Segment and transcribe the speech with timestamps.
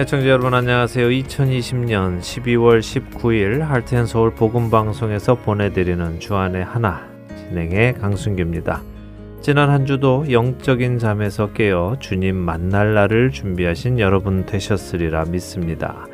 [0.00, 1.08] 애청자 여러분 안녕하세요.
[1.08, 7.04] 2020년 12월 19일 할텐 서울 복음 방송에서 보내드리는 주안의 하나
[7.36, 8.80] 진행의 강순규입니다.
[9.40, 16.06] 지난 한 주도 영적인 잠에서 깨어 주님 만날 날을 준비하신 여러분 되셨으리라 믿습니다.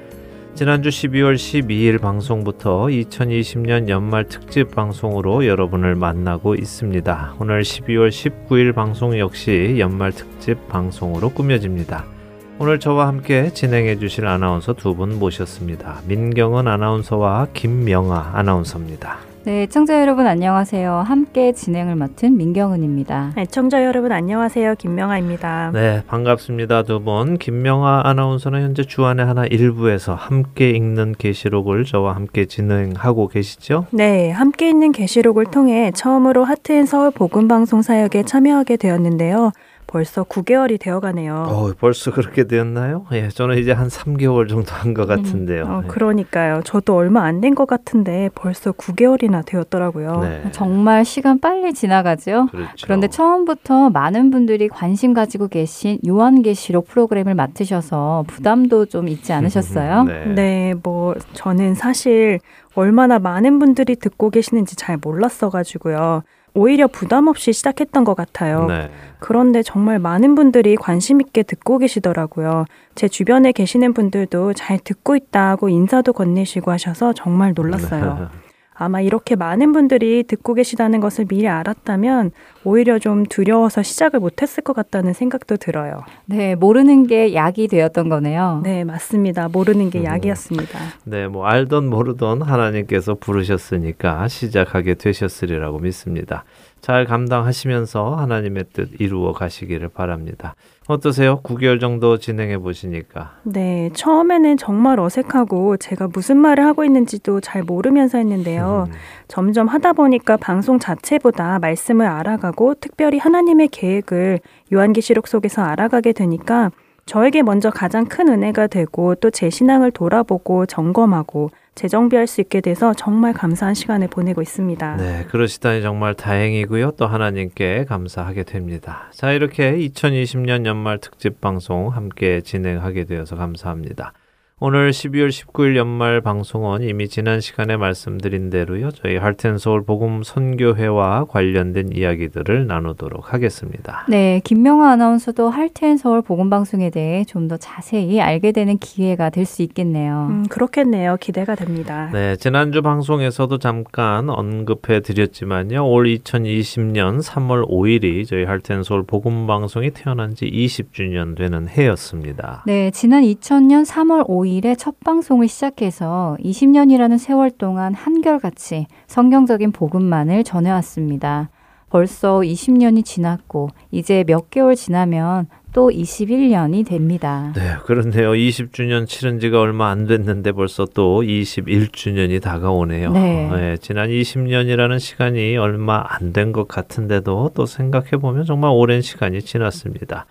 [0.54, 7.34] 지난주 12월 12일 방송부터 2020년 연말 특집 방송으로 여러분을 만나고 있습니다.
[7.38, 12.13] 오늘 12월 19일 방송 역시 연말 특집 방송으로 꾸며집니다.
[12.58, 15.96] 오늘 저와 함께 진행해 주실 아나운서 두 분 모셨습니다.
[16.06, 19.16] 민경은 아나운서와 김명아 아나운서입니다.
[19.44, 20.90] 네, 청자 여러분 안녕하세요.
[21.06, 23.32] 함께 진행을 맡은 민경은입니다.
[23.36, 24.76] 네, 청자 여러분 안녕하세요.
[24.76, 25.72] 김명아입니다.
[25.74, 26.84] 네, 반갑습니다.
[26.84, 27.36] 두 분.
[27.36, 33.86] 김명아 아나운서는 현재 주안의 하나 일부에서 함께 읽는 계시록을 저와 함께 진행하고 계시죠?
[33.90, 39.50] 네, 함께 읽는 계시록을 통해 처음으로 하트앤 서울 복음 방송 사역에 참여하게 되었는데요.
[39.94, 41.32] 벌써 9개월이 되어가네요.
[41.48, 43.06] 어, 벌써 그렇게 되었나요?
[43.12, 45.64] 예, 저는 이제 한 3개월 정도 한 것 같은데요.
[45.66, 46.62] 음, 어, 그러니까요.
[46.64, 50.20] 저도 얼마 안 된 것 같은데 벌써 9개월이나 되었더라고요.
[50.22, 50.42] 네.
[50.50, 52.48] 정말 시간 빨리 지나가죠.
[52.50, 52.72] 그렇죠.
[52.82, 60.02] 그런데 처음부터 많은 분들이 관심 가지고 계신 요한계시록 프로그램을 맡으셔서 부담도 좀 있지 않으셨어요?
[60.10, 60.24] 네.
[60.34, 62.40] 네, 뭐 저는 사실
[62.74, 66.24] 얼마나 많은 분들이 듣고 계시는지 잘 몰랐어가지고요.
[66.54, 68.66] 오히려 부담 없이 시작했던 것 같아요.
[68.66, 68.90] 네.
[69.18, 72.64] 그런데 정말 많은 분들이 관심 있게 듣고 계시더라고요.
[72.94, 78.30] 제 주변에 계시는 분들도 잘 듣고 있다고 인사도 건네시고 하셔서 정말 놀랐어요.
[78.74, 82.32] 아마 이렇게 많은 분들이 듣고 계시다는 것을 미리 알았다면
[82.64, 86.00] 오히려 좀 두려워서 시작을 못했을 것 같다는 생각도 들어요.
[86.26, 88.60] 네, 모르는 게 약이 되었던 거네요.
[88.64, 89.48] 네, 맞습니다.
[89.48, 90.04] 모르는 게 음.
[90.04, 90.78] 약이었습니다.
[91.04, 96.44] 네, 뭐 알던 모르던 하나님께서 부르셨으니까 시작하게 되셨으리라고 믿습니다.
[96.84, 100.54] 잘 감당하시면서 하나님의 뜻 이루어 가시기를 바랍니다.
[100.86, 101.40] 어떠세요?
[101.40, 103.36] 9개월 정도 진행해 보시니까.
[103.44, 108.88] 네, 처음에는 정말 어색하고 제가 무슨 말을 하고 있는지도 잘 모르면서 했는데요.
[109.28, 114.40] 점점 하다 보니까 방송 자체보다 말씀을 알아가고 특별히 하나님의 계획을
[114.70, 116.70] 요한계시록 속에서 알아가게 되니까
[117.06, 122.94] 저에게 먼저 가장 큰 은혜가 되고 또 제 신앙을 돌아보고 점검하고 재정비할 수 있게 돼서
[122.94, 124.96] 정말 감사한 시간을 보내고 있습니다.
[124.96, 126.92] 네, 그러시다니 정말 다행이고요.
[126.92, 129.08] 또 하나님께 감사하게 됩니다.
[129.12, 134.12] 자, 이렇게 2020년 연말 특집 방송 함께 진행하게 되어서 감사합니다.
[134.60, 138.92] 오늘 12월 19일 연말 방송은 이미 지난 시간에 말씀드린 대로요.
[138.92, 144.06] 저희 할텐서울 복음 선교회와 관련된 이야기들을 나누도록 하겠습니다.
[144.08, 149.44] 네, 김명아 아나운서도 할텐 서울 복음 방송에 대해 좀 더 자세히 알게 되는 기회가 될
[149.44, 150.28] 수 있겠네요.
[150.30, 151.16] 음, 그렇겠네요.
[151.20, 152.08] 기대가 됩니다.
[152.12, 155.84] 네, 지난주 방송에서도 잠깐 언급해 드렸지만요.
[155.86, 162.62] 올 2020년 3월 5일이 저희 할텐서울 복음 방송이 태어난 지 20주년 되는 해였습니다.
[162.66, 170.44] 네, 지난 2000년 3월 5일 에 첫 방송을 시작해서 20년이라는 세월 동안 한결같이 성경적인 복음만을
[170.44, 171.50] 전해왔습니다.
[171.90, 177.52] 벌써 20년이 지났고 이제 몇 개월 지나면 또 21년이 됩니다.
[177.56, 178.32] 네, 그런데요.
[178.32, 183.12] 20주년 치른 지가 얼마 안 됐는데 벌써 또 21주년이 다가오네요.
[183.12, 183.76] 네.
[183.80, 190.26] 지난 20년이라는 시간이 얼마 안 된 것 같은데도 또 생각해 보면 정말 오랜 시간이 지났습니다.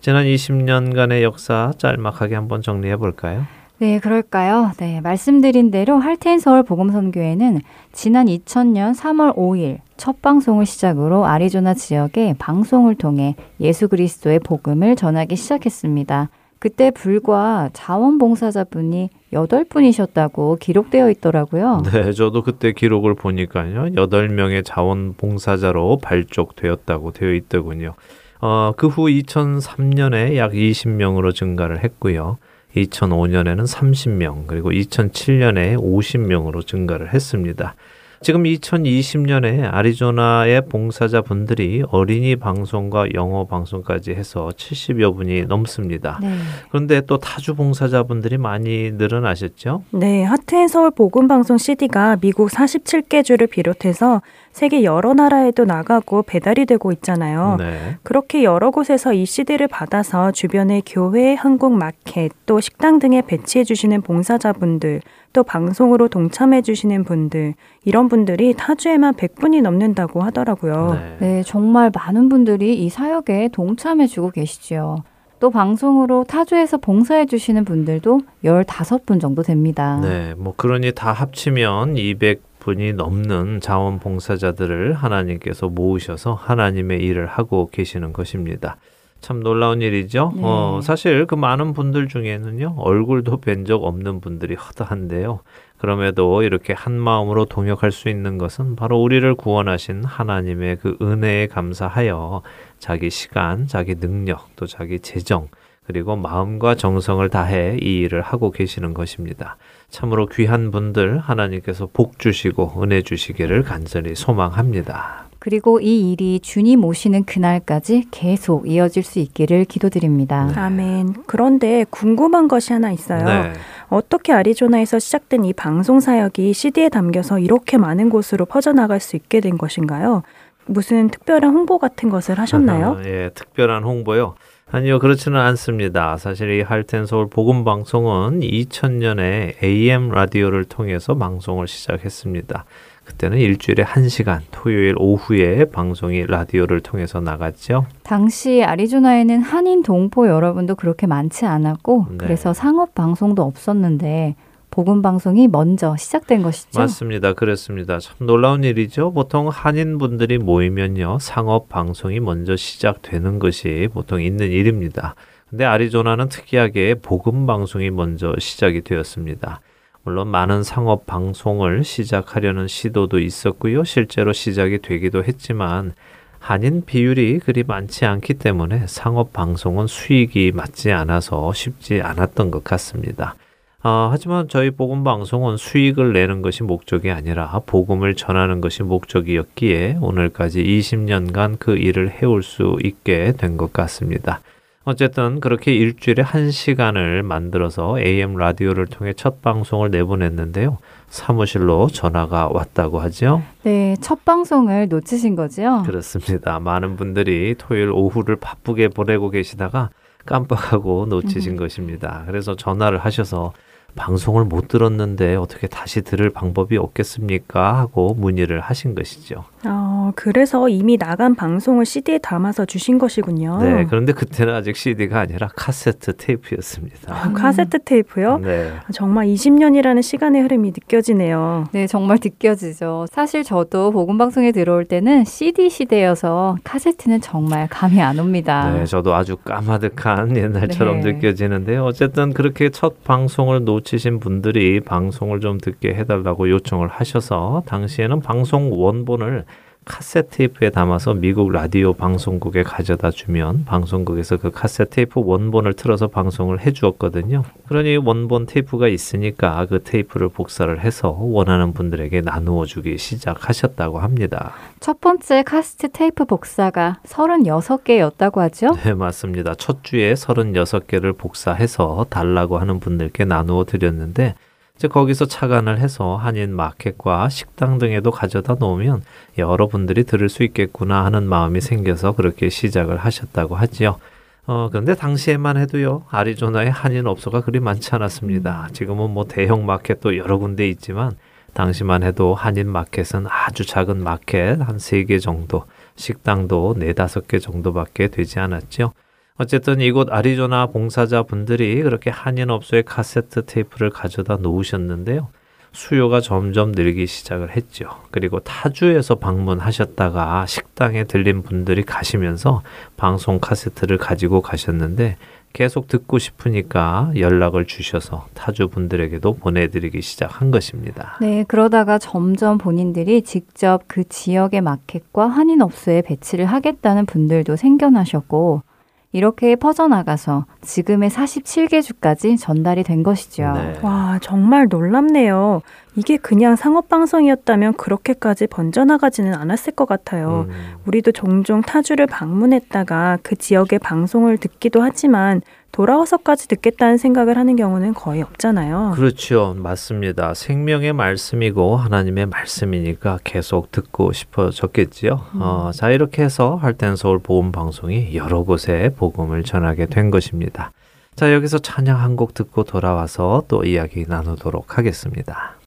[0.00, 3.44] 지난 20년간의 역사 짤막하게 한번 정리해 볼까요?
[3.78, 4.72] 네, 그럴까요?
[4.78, 7.60] 네, 말씀드린 대로 할텐 서울 복음선교회는
[7.92, 15.36] 지난 2000년 3월 5일 첫 방송을 시작으로 아리조나 지역에 방송을 통해 예수 그리스도의 복음을 전하기
[15.36, 16.30] 시작했습니다.
[16.58, 21.82] 그때 불과 자원봉사자분이 8분이셨다고 기록되어 있더라고요.
[21.90, 23.84] 네, 저도 그때 기록을 보니까요.
[23.94, 27.94] 8명의 자원봉사자로 발족되었다고 되어 있더군요.
[28.40, 32.38] 어, 그 후 2003년에 약 20명으로 증가를 했고요.
[32.76, 37.74] 2005년에는 30명, 그리고 2007년에 50명으로 증가를 했습니다.
[38.22, 46.18] 지금 2020년에 아리조나의 봉사자분들이 어린이 방송과 영어 방송까지 해서 70여 분이 넘습니다.
[46.20, 46.36] 네.
[46.68, 49.84] 그런데 또 타주 봉사자분들이 많이 늘어나셨죠?
[49.92, 54.20] 네, 하트앤 서울 복음 방송 CD가 미국 47개 주를 비롯해서
[54.52, 57.56] 세계 여러 나라에도 나가고 배달이 되고 있잖아요.
[57.58, 57.96] 네.
[58.02, 64.02] 그렇게 여러 곳에서 이 CD를 받아서 주변의 교회, 한국 마켓, 또 식당 등에 배치해 주시는
[64.02, 65.00] 봉사자분들,
[65.32, 67.54] 또 방송으로 동참해 주시는 분들,
[67.84, 70.94] 이런 분들이 타주에만 100분이 넘는다고 하더라고요.
[70.94, 71.16] 네.
[71.20, 75.04] 네, 정말 많은 분들이 이 사역에 동참해 주고 계시지요.
[75.38, 79.98] 또 방송으로 타주에서 봉사해 주시는 분들도 15분 정도 됩니다.
[80.02, 88.12] 네, 뭐 그러니 다 합치면 200 분이 넘는 자원봉사자들을 하나님께서 모으셔서 하나님의 일을 하고 계시는
[88.12, 88.76] 것입니다.
[89.20, 90.32] 참 놀라운 일이죠.
[90.34, 90.42] 네.
[90.44, 95.40] 어, 사실 그 많은 분들 중에는요, 얼굴도 뵌 적 없는 분들이 허다한데요.
[95.78, 102.42] 그럼에도 이렇게 한 마음으로 동역할 수 있는 것은 바로 우리를 구원하신 하나님의 그 은혜에 감사하여
[102.78, 105.48] 자기 시간, 자기 능력, 또 자기 재정,
[105.86, 109.56] 그리고 마음과 정성을 다해 이 일을 하고 계시는 것입니다.
[109.90, 115.26] 참으로 귀한 분들 하나님께서 복 주시고 은혜 주시기를 간절히 소망합니다.
[115.40, 120.52] 그리고 이 일이 주님 오시는 그날까지 계속 이어질 수 있기를 기도드립니다.
[120.54, 121.14] 아멘.
[121.26, 123.24] 그런데 궁금한 것이 하나 있어요.
[123.24, 123.52] 네.
[123.88, 129.56] 어떻게 아리조나에서 시작된 이 방송 사역이 CD에 담겨서 이렇게 많은 곳으로 퍼져나갈 수 있게 된
[129.56, 130.22] 것인가요?
[130.66, 133.00] 무슨 특별한 홍보 같은 것을 하셨나요?
[133.06, 134.34] 예, 특별한 홍보요.
[134.72, 136.16] 아니요, 그렇지는 않습니다.
[136.16, 142.64] 사실 이 할텐 서울 복음 방송은 2000년에 AM 라디오를 통해서 방송을 시작했습니다.
[143.04, 147.86] 그때는 일주일에 1시간 토요일 오후에 방송이 라디오를 통해서 나갔죠.
[148.04, 152.16] 당시 아리조나에는 한인 동포 여러분도 그렇게 많지 않았고 네.
[152.18, 154.36] 그래서 상업 방송도 없었는데
[154.70, 156.78] 복음 방송이 먼저 시작된 것이죠.
[156.78, 157.32] 맞습니다.
[157.32, 157.98] 그렇습니다.
[157.98, 159.12] 참 놀라운 일이죠.
[159.12, 161.18] 보통 한인 분들이 모이면요.
[161.20, 165.16] 상업 방송이 먼저 시작되는 것이 보통 있는 일입니다.
[165.48, 169.60] 근데 아리조나는 특이하게 복음 방송이 먼저 시작이 되었습니다.
[170.04, 173.82] 물론 많은 상업 방송을 시작하려는 시도도 있었고요.
[173.84, 175.92] 실제로 시작이 되기도 했지만
[176.38, 183.34] 한인 비율이 그리 많지 않기 때문에 상업 방송은 수익이 맞지 않아서 쉽지 않았던 것 같습니다.
[183.82, 190.62] 아, 하지만 저희 복음 방송은 수익을 내는 것이 목적이 아니라 복음을 전하는 것이 목적이었기에 오늘까지
[190.62, 194.40] 20년간 그 일을 해올 수 있게 된 것 같습니다.
[194.84, 200.78] 어쨌든 그렇게 일주일에 한 시간을 만들어서 AM 라디오를 통해 첫 방송을 내보냈는데요.
[201.08, 203.42] 사무실로 전화가 왔다고 하죠.
[203.62, 205.82] 네, 첫 방송을 놓치신 거죠?
[205.86, 206.60] 그렇습니다.
[206.60, 209.90] 많은 분들이 토요일 오후를 바쁘게 보내고 계시다가
[210.26, 212.24] 깜빡하고 놓치신 것입니다.
[212.26, 213.52] 그래서 전화를 하셔서
[213.94, 217.78] 방송을 못 들었는데 어떻게 다시 들을 방법이 없겠습니까?
[217.78, 219.44] 하고 문의를 하신 것이죠.
[219.64, 223.58] 어, 그래서 이미 나간 방송을 CD에 담아서 주신 것이군요.
[223.62, 227.14] 네, 그런데 그때는 아직 CD가 아니라 카세트 테이프였습니다.
[227.14, 228.38] 아, 카세트 테이프요?
[228.38, 228.72] 네.
[228.94, 231.66] 정말 20년이라는 시간의 흐름이 느껴지네요.
[231.72, 233.06] 네, 정말 느껴지죠.
[233.10, 238.70] 사실 저도 복음 방송에 들어올 때는 CD 시대여서 카세트는 정말 감이 안 옵니다.
[238.72, 241.12] 네, 저도 아주 까마득한 옛날처럼 네.
[241.12, 241.84] 느껴지는데요.
[241.84, 248.70] 어쨌든 그렇게 첫 방송을 놓 치신 분들이 방송을 좀 듣게 해달라고 요청을 하셔서 당시에는 방송
[248.72, 249.44] 원본을
[249.90, 256.60] 카세트 테이프에 담아서 미국 라디오 방송국에 가져다 주면 방송국에서 그 카세트 테이프 원본을 틀어서 방송을
[256.60, 257.42] 해 주었거든요.
[257.66, 264.52] 그러니 원본 테이프가 있으니까 그 테이프를 복사를 해서 원하는 분들에게 나누어 주기 시작하셨다고 합니다.
[264.78, 268.68] 첫 번째 카세트 테이프 복사가 36개였다고 하죠?
[268.84, 269.56] 네, 맞습니다.
[269.56, 274.36] 첫 주에 36개를 복사해서 달라고 하는 분들께 나누어 드렸는데
[274.80, 279.02] 이제 거기서 착안을 해서 한인 마켓과 식당 등에도 가져다 놓으면
[279.36, 283.98] 여러분들이 들을 수 있겠구나 하는 마음이 생겨서 그렇게 시작을 하셨다고 하지요.
[284.46, 288.70] 어, 그런데 당시에만 해도요, 아리조나에 한인 업소가 그리 많지 않았습니다.
[288.72, 291.12] 지금은 뭐 대형 마켓도 여러 군데 있지만,
[291.52, 295.66] 당시만 해도 한인 마켓은 아주 작은 마켓 한 세 개 정도,
[295.96, 298.94] 식당도 네다섯 개 정도밖에 되지 않았죠.
[299.40, 305.28] 어쨌든 이곳 아리조나 봉사자 분들이 그렇게 한인 업소에 카세트 테이프를 가져다 놓으셨는데요.
[305.72, 307.88] 수요가 점점 늘기 시작을 했죠.
[308.10, 312.60] 그리고 타주에서 방문하셨다가 식당에 들린 분들이 가시면서
[312.98, 315.16] 방송 카세트를 가지고 가셨는데
[315.54, 321.16] 계속 듣고 싶으니까 연락을 주셔서 타주 분들에게도 보내드리기 시작한 것입니다.
[321.22, 328.64] 네, 그러다가 점점 본인들이 직접 그 지역의 마켓과 한인 업소에 배치를 하겠다는 분들도 생겨나셨고,
[329.12, 333.52] 이렇게 퍼져나가서 지금의 47개 주까지 전달이 된 것이죠.
[333.54, 333.74] 네.
[333.82, 335.62] 와, 정말 놀랍네요.
[335.96, 340.46] 이게 그냥 상업방송이었다면 그렇게까지 번져나가지는 않았을 것 같아요.
[340.48, 347.94] 음, 우리도 종종 타주를 방문했다가 그 지역의 방송을 듣기도 하지만 돌아와서까지 듣겠다는 생각을 하는 경우는
[347.94, 348.92] 거의 없잖아요.
[348.96, 349.54] 그렇죠.
[349.56, 350.34] 맞습니다.
[350.34, 355.20] 생명의 말씀이고 하나님의 말씀이니까 계속 듣고 싶어졌겠지요.
[355.34, 360.72] 어, 자, 이렇게 해서 할텐 서울 복음 방송이 여러 곳에 복음을 전하게 된 것입니다.
[361.14, 365.59] 자, 여기서 찬양 한 곡 듣고 돌아와서 또 이야기 나누도록 하겠습니다.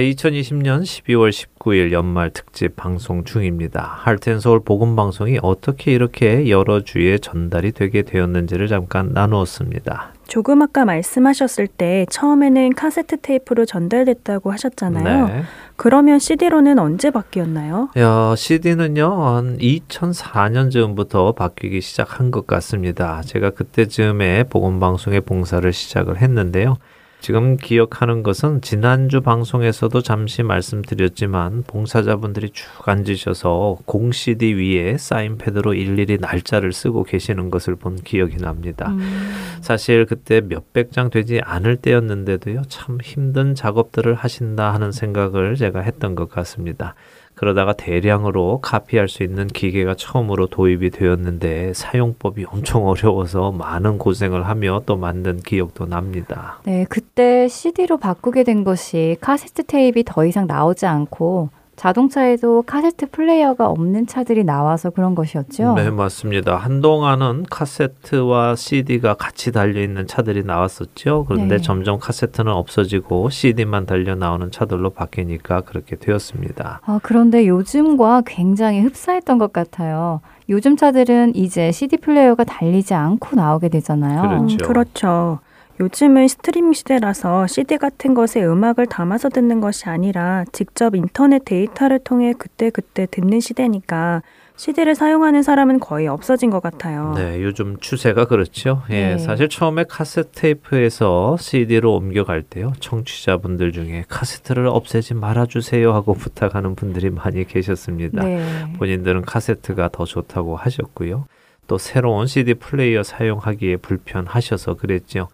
[0.00, 3.98] 네, 2020년 12월 19일 연말 특집 방송 중입니다.
[3.98, 10.14] 할텐서울 복음 방송이 어떻게 이렇게 여러 주에 전달이 되게 되었는지를 잠깐 나누었습니다.
[10.26, 15.26] 조금 아까 말씀하셨을 때 처음에는 카세트 테이프로 전달됐다고 하셨잖아요.
[15.26, 15.42] 네.
[15.76, 17.90] 그러면 CD로는 언제 바뀌었나요?
[17.98, 23.20] 야, CD는요, 한 2004년 즈음부터 바뀌기 시작한 것 같습니다.
[23.20, 26.76] 제가 그때쯤에 복음방송에 봉사를 시작을 했는데요.
[27.20, 36.16] 지금 기억하는 것은 지난주 방송에서도 잠시 말씀드렸지만 봉사자분들이 쭉 앉으셔서 공 CD 위에 사인패드로 일일이
[36.18, 38.90] 날짜를 쓰고 계시는 것을 본 기억이 납니다.
[38.90, 39.32] 음.
[39.60, 46.14] 사실 그때 몇백 장 되지 않을 때였는데도요, 참 힘든 작업들을 하신다 하는 생각을 제가 했던
[46.14, 46.94] 것 같습니다.
[47.40, 54.82] 그러다가 대량으로 카피할 수 있는 기계가 처음으로 도입이 되었는데 사용법이 엄청 어려워서 많은 고생을 하며
[54.84, 56.60] 또 만든 기억도 납니다.
[56.64, 61.48] 네, 그때 CD로 바꾸게 된 것이 카세트 테이프가 더 이상 나오지 않고
[61.80, 65.72] 자동차에도 카세트 플레이어가 없는 차들이 나와서 그런 것이었죠.
[65.76, 66.56] 네, 맞습니다.
[66.56, 71.24] 한동안은 카세트와 CD가 같이 달려 있는 차들이 나왔었죠.
[71.26, 71.62] 그런데 네.
[71.62, 76.82] 점점 카세트는 없어지고 CD만 달려 나오는 차들로 바뀌니까 그렇게 되었습니다.
[76.84, 80.20] 아, 그런데 요즘과 굉장히 흡사했던 것 같아요.
[80.50, 84.20] 요즘 차들은 이제 CD 플레이어가 달리지 않고 나오게 되잖아요.
[84.20, 84.54] 그렇죠.
[84.54, 85.38] 음, 그렇죠.
[85.80, 92.34] 요즘은 스트리밍 시대라서 CD 같은 것에 음악을 담아서 듣는 것이 아니라 직접 인터넷 데이터를 통해
[92.36, 94.22] 그때 그때 듣는 시대니까
[94.56, 97.14] CD를 사용하는 사람은 거의 없어진 것 같아요.
[97.16, 98.82] 네, 요즘 추세가 그렇죠.
[98.90, 99.18] 예, 네.
[99.18, 102.74] 사실 처음에 카세트 테이프에서 CD로 옮겨갈 때요.
[102.78, 108.22] 청취자분들 중에 카세트를 없애지 말아주세요 하고 부탁하는 분들이 많이 계셨습니다.
[108.22, 108.74] 네.
[108.76, 111.24] 본인들은 카세트가 더 좋다고 하셨고요.
[111.66, 115.28] 또 새로운 CD 플레이어 사용하기에 불편하셔서 그랬죠.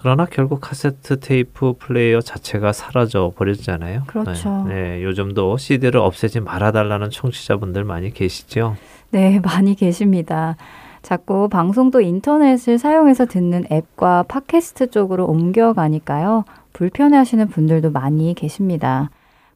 [0.00, 4.04] 그러나 결국 카세트 테이프 플레이어 자체가 사라져 버렸잖아요.
[4.06, 4.64] 그렇죠.
[4.66, 8.76] 네, 네, 요즘도 CD를 없애지 말아달라는 청취자분들 많이 계시죠?
[9.10, 10.56] 네, 많이 계십니다.
[11.02, 16.44] 자꾸 방송도 인터넷을 사용해서 듣는 앱과 팟캐스트 쪽으로 옮겨가니까요.
[16.72, 19.10] 불편해하시는 분들도 많이 계십니다.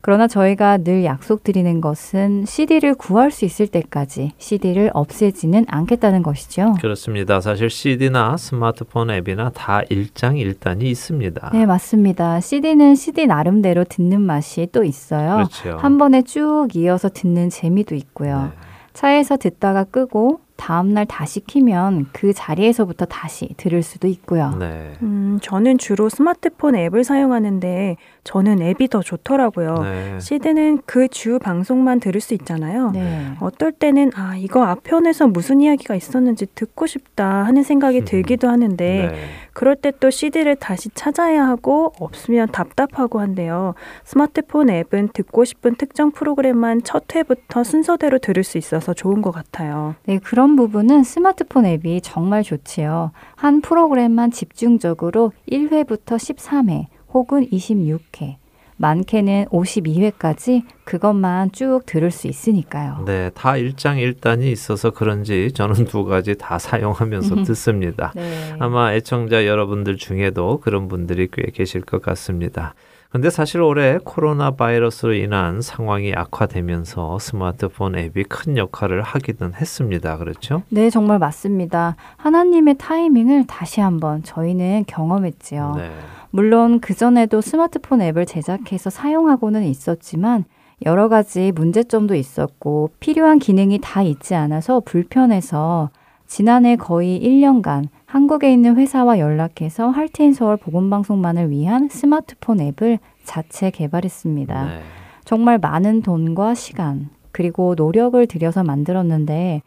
[0.05, 6.75] 그러나 저희가 늘 약속드리는 것은 CD를 구할 수 있을 때까지 CD를 없애지는 않겠다는 것이죠.
[6.79, 7.41] 그렇습니다.
[7.41, 11.51] 사실 CD나 스마트폰 앱이나 다 일장일단이 있습니다.
[11.55, 12.39] 네, 맞습니다.
[12.41, 15.37] CD는 CD 나름대로 듣는 맛이 또 있어요.
[15.37, 15.79] 그렇죠.
[15.79, 18.53] 한 번에 쭉 이어서 듣는 재미도 있고요.
[18.55, 18.59] 네.
[18.93, 24.55] 차에서 듣다가 끄고 다음날 다시 키면 그 자리에서부터 다시 들을 수도 있고요.
[24.59, 24.93] 네.
[25.03, 29.75] 음, 저는 주로 스마트폰 앱을 사용하는데 저는 앱이 더 좋더라고요.
[29.83, 30.21] 네.
[30.21, 32.91] CD는 그 주 방송만 들을 수 있잖아요.
[32.93, 33.35] 네.
[33.41, 38.05] 어떨 때는 아 이거 앞편에서 무슨 이야기가 있었는지 듣고 싶다 하는 생각이 음.
[38.05, 39.15] 들기도 하는데 네.
[39.53, 43.75] 그럴 때 또 CD를 다시 찾아야 하고 없으면 답답하고 한데요.
[44.05, 49.95] 스마트폰 앱은 듣고 싶은 특정 프로그램만 첫 회부터 순서대로 들을 수 있어서 좋은 것 같아요.
[50.07, 53.13] 네, 그런 부분은 스마트폰 앱이 정말 좋지요.
[53.37, 58.37] 한 프로그램만 집중적으로 1회부터 13회 혹은 26회,
[58.77, 63.05] 많게는 52회까지 그것만 쭉 들을 수 있으니까요.
[63.07, 68.13] 네, 다 일장일단이 있어서 그런지 저는 두 가지 다 사용하면서 듣습니다.
[68.15, 68.55] 네.
[68.59, 72.75] 아마 애청자 여러분들 중에도 그런 분들이 꽤 계실 것 같습니다.
[73.15, 80.19] 근데 사실 올해 코로나 바이러스로 인한 상황이 악화되면서 스마트폰 앱이 큰 역할을 하기는 했습니다.
[80.19, 80.63] 그렇죠?
[80.69, 81.95] 네, 정말 맞습니다.
[82.17, 85.75] 하나님의 타이밍을 다시 한번 저희는 경험했지요.
[85.77, 85.91] 네.
[86.31, 90.45] 물론 그전에도 스마트폰 앱을 제작해서 사용하고는 있었지만
[90.85, 95.91] 여러 가지 문제점도 있었고 필요한 기능이 다 있지 않아서 불편해서
[96.27, 104.65] 지난해 거의 1년간 한국에 있는 회사와 연락해서 할트인 서울 보건방송만을 위한 스마트폰 앱을 자체 개발했습니다.
[104.65, 104.81] 네.
[105.25, 109.63] 정말 많은 돈과 시간, 그리고 노력을 들여서 만들었는데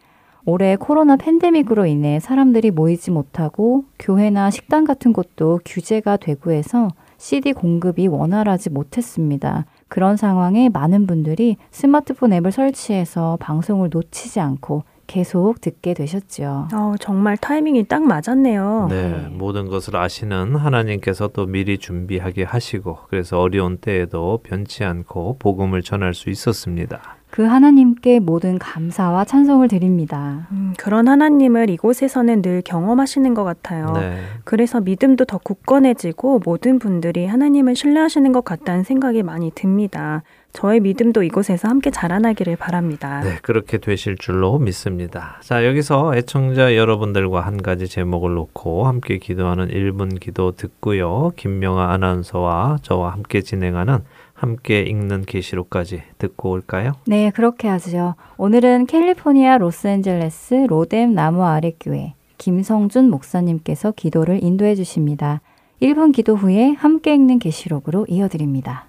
[0.46, 7.52] 올해 코로나 팬데믹으로 인해 사람들이 모이지 못하고 교회나 식당 같은 곳도 규제가 되고 해서 CD
[7.52, 9.66] 공급이 원활하지 못했습니다.
[9.90, 16.68] 그런 상황에 많은 분들이 스마트폰 앱을 설치해서 방송을 놓치지 않고 계속 듣게 되셨죠.
[16.74, 18.88] 어, 정말 타이밍이 딱 맞았네요.
[18.90, 25.82] 네, 모든 것을 아시는 하나님께서 또 미리 준비하게 하시고 그래서 어려운 때에도 변치 않고 복음을
[25.82, 27.18] 전할 수 있었습니다.
[27.30, 30.48] 그 하나님께 모든 감사와 찬송을 드립니다.
[30.52, 33.92] 음, 그런 하나님을 이곳에서는 늘 경험하시는 것 같아요.
[33.94, 34.22] 네.
[34.44, 40.24] 그래서 믿음도 더 굳건해지고 모든 분들이 하나님을 신뢰하시는 것 같다는 생각이 많이 듭니다.
[40.54, 43.22] 저의 믿음도 이곳에서 함께 자라나기를 바랍니다.
[43.22, 45.40] 네, 그렇게 되실 줄로 믿습니다.
[45.44, 51.32] 자, 여기서 애청자 여러분들과 한 가지 제목을 놓고 함께 기도하는 1분 기도 듣고요.
[51.36, 54.00] 김명아 아나운서와 저와 함께 진행하는
[54.34, 56.94] 함께 읽는 계시록까지 듣고 올까요?
[57.06, 58.16] 네, 그렇게 하죠.
[58.38, 65.42] 오늘은 캘리포니아 로스앤젤레스 로뎀 나무 아래 교회 김성준 목사님께서 기도를 인도해 주십니다.
[65.82, 68.86] 1분 기도 후에 함께 읽는 계시록으로 이어드립니다.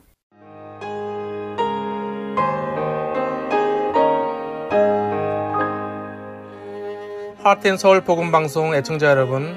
[7.49, 9.57] 하트앤 서울 복음 방송 애청자 여러분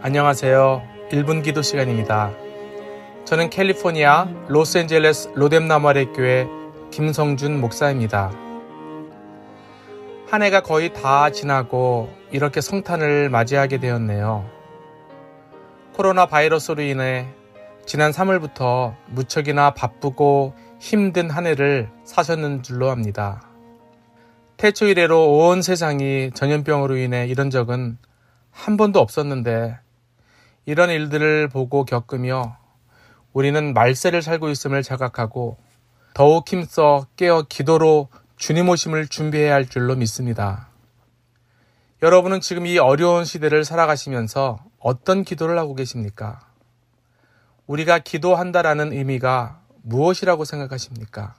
[0.00, 0.82] 안녕하세요.
[1.10, 2.32] 1분 기도 시간입니다.
[3.26, 6.48] 저는 캘리포니아 로스앤젤레스 로뎀나마레 교회
[6.90, 8.32] 김성준 목사입니다.
[10.30, 14.48] 한 해가 거의 다 지나고 이렇게 성탄을 맞이하게 되었네요.
[15.92, 17.28] 코로나 바이러스로 인해
[17.84, 23.42] 지난 3월부터 무척이나 바쁘고 힘든 한 해를 사셨는 줄로 압니다.
[24.56, 27.98] 태초 이래로 온 세상이 전염병으로 인해 이런 적은
[28.50, 29.78] 한 번도 없었는데
[30.64, 32.56] 이런 일들을 보고 겪으며
[33.34, 35.58] 우리는 말세를 살고 있음을 자각하고
[36.14, 40.68] 더욱 힘써 깨어 기도로 주님 오심을 준비해야 할 줄로 믿습니다.
[42.02, 46.40] 여러분은 지금 이 어려운 시대를 살아가시면서 어떤 기도를 하고 계십니까?
[47.66, 51.34] 우리가 기도한다라는 의미가 무엇이라고 생각하십니까?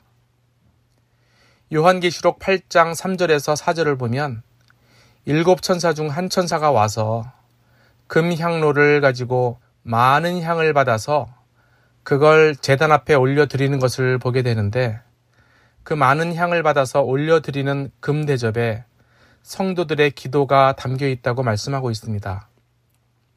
[1.73, 4.41] 요한계시록 8장 3절에서 4절을 보면
[5.25, 7.29] 일곱 천사 중 한 천사가 와서
[8.07, 11.27] 금향로를 가지고 많은 향을 받아서
[12.03, 15.01] 그걸 재단 앞에 올려드리는 것을 보게 되는데
[15.83, 18.85] 그 많은 향을 받아서 올려드리는 금 대접에
[19.43, 22.47] 성도들의 기도가 담겨 있다고 말씀하고 있습니다.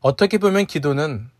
[0.00, 1.30] 어떻게 보면 기도는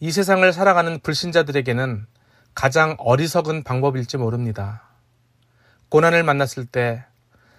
[0.00, 2.06] 이 세상을 살아가는 불신자들에게는
[2.54, 4.85] 가장 어리석은 방법일지 모릅니다.
[5.88, 7.04] 고난을 만났을 때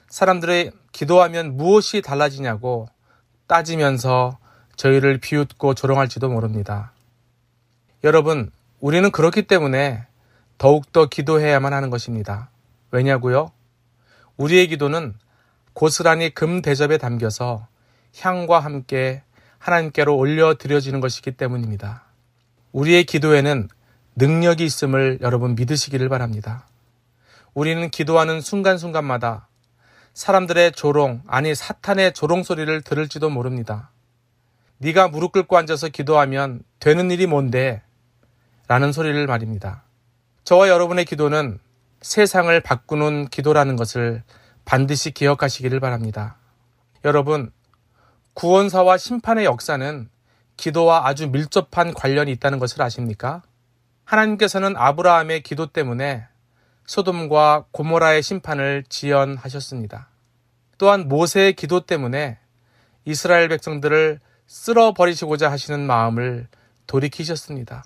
[0.09, 2.89] 사람들의 기도하면 무엇이 달라지냐고
[3.47, 4.37] 따지면서
[4.75, 6.91] 저희를 비웃고 조롱할지도 모릅니다.
[8.03, 10.05] 여러분, 우리는 그렇기 때문에
[10.57, 12.49] 더욱더 기도해야만 하는 것입니다.
[12.91, 13.51] 왜냐고요?
[14.37, 15.15] 우리의 기도는
[15.73, 17.67] 고스란히 금 대접에 담겨서
[18.19, 19.23] 향과 함께
[19.59, 22.03] 하나님께로 올려드려지는 것이기 때문입니다.
[22.71, 23.67] 우리의 기도에는
[24.15, 26.67] 능력이 있음을 여러분 믿으시기를 바랍니다.
[27.57, 29.47] 우리는 기도하는 순간순간마다
[30.13, 33.89] 사람들의 조롱, 아니 사탄의 조롱 소리를 들을지도 모릅니다.
[34.77, 37.81] 네가 무릎 꿇고 앉아서 기도하면 되는 일이 뭔데?
[38.67, 39.81] 라는 소리를 말입니다.
[40.43, 41.57] 저와 여러분의 기도는
[42.01, 44.21] 세상을 바꾸는 기도라는 것을
[44.63, 46.35] 반드시 기억하시기를 바랍니다.
[47.05, 47.51] 여러분,
[48.35, 50.09] 구원사와 심판의 역사는
[50.57, 53.41] 기도와 아주 밀접한 관련이 있다는 것을 아십니까?
[54.05, 56.27] 하나님께서는 아브라함의 기도 때문에
[56.87, 60.09] 소돔과 고모라의 심판을 지연하셨습니다.
[60.77, 62.39] 또한 모세의 기도 때문에
[63.05, 66.47] 이스라엘 백성들을 쓸어 버리시고자 하시는 마음을
[66.87, 67.83] 돌이키셨습니다.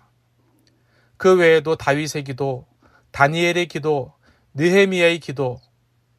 [1.18, 2.68] 그 외에도 다윗의 기도,
[3.12, 4.14] 다니엘의 기도,
[4.54, 5.60] 느헤미야의 기도,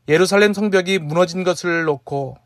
[0.09, 2.37] 예루살렘 성벽이 무너진 것을 놓고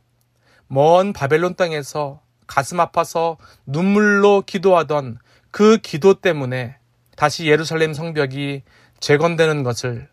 [0.68, 5.18] 먼 바벨론 땅에서 가슴 아파서 눈물로 기도하던
[5.50, 6.76] 그 기도 때문에
[7.16, 8.62] 다시 예루살렘 성벽이
[9.00, 10.08] 재건되는 것을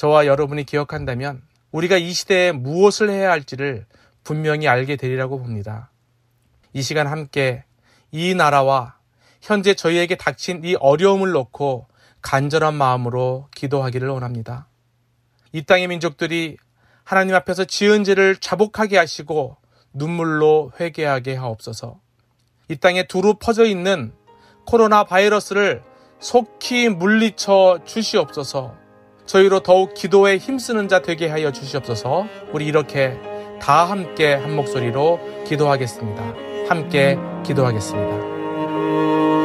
[0.00, 3.84] 저와 여러분이 기억한다면 우리가 이 시대에 무엇을 해야 할지를
[4.24, 5.90] 분명히 알게 되리라고 봅니다.
[6.72, 7.64] 이 시간 함께
[8.10, 8.96] 이 나라와
[9.42, 11.86] 현재 저희에게 닥친 이 어려움을 놓고
[12.22, 14.68] 간절한 마음으로 기도하기를 원합니다.
[15.52, 16.56] 이 땅의 민족들이
[17.04, 19.58] 하나님 앞에서 지은 죄를 자복하게 하시고
[19.92, 22.00] 눈물로 회개하게 하옵소서.
[22.68, 24.14] 이 땅에 두루 퍼져 있는
[24.64, 25.82] 코로나 바이러스를
[26.20, 28.80] 속히 물리쳐 주시옵소서.
[29.30, 32.26] 저희로 더욱 기도에 힘쓰는 자 되게 하여 주시옵소서.
[32.52, 33.16] 우리 이렇게
[33.62, 36.34] 다 함께 한 목소리로 기도하겠습니다.
[36.68, 39.39] 함께 기도하겠습니다.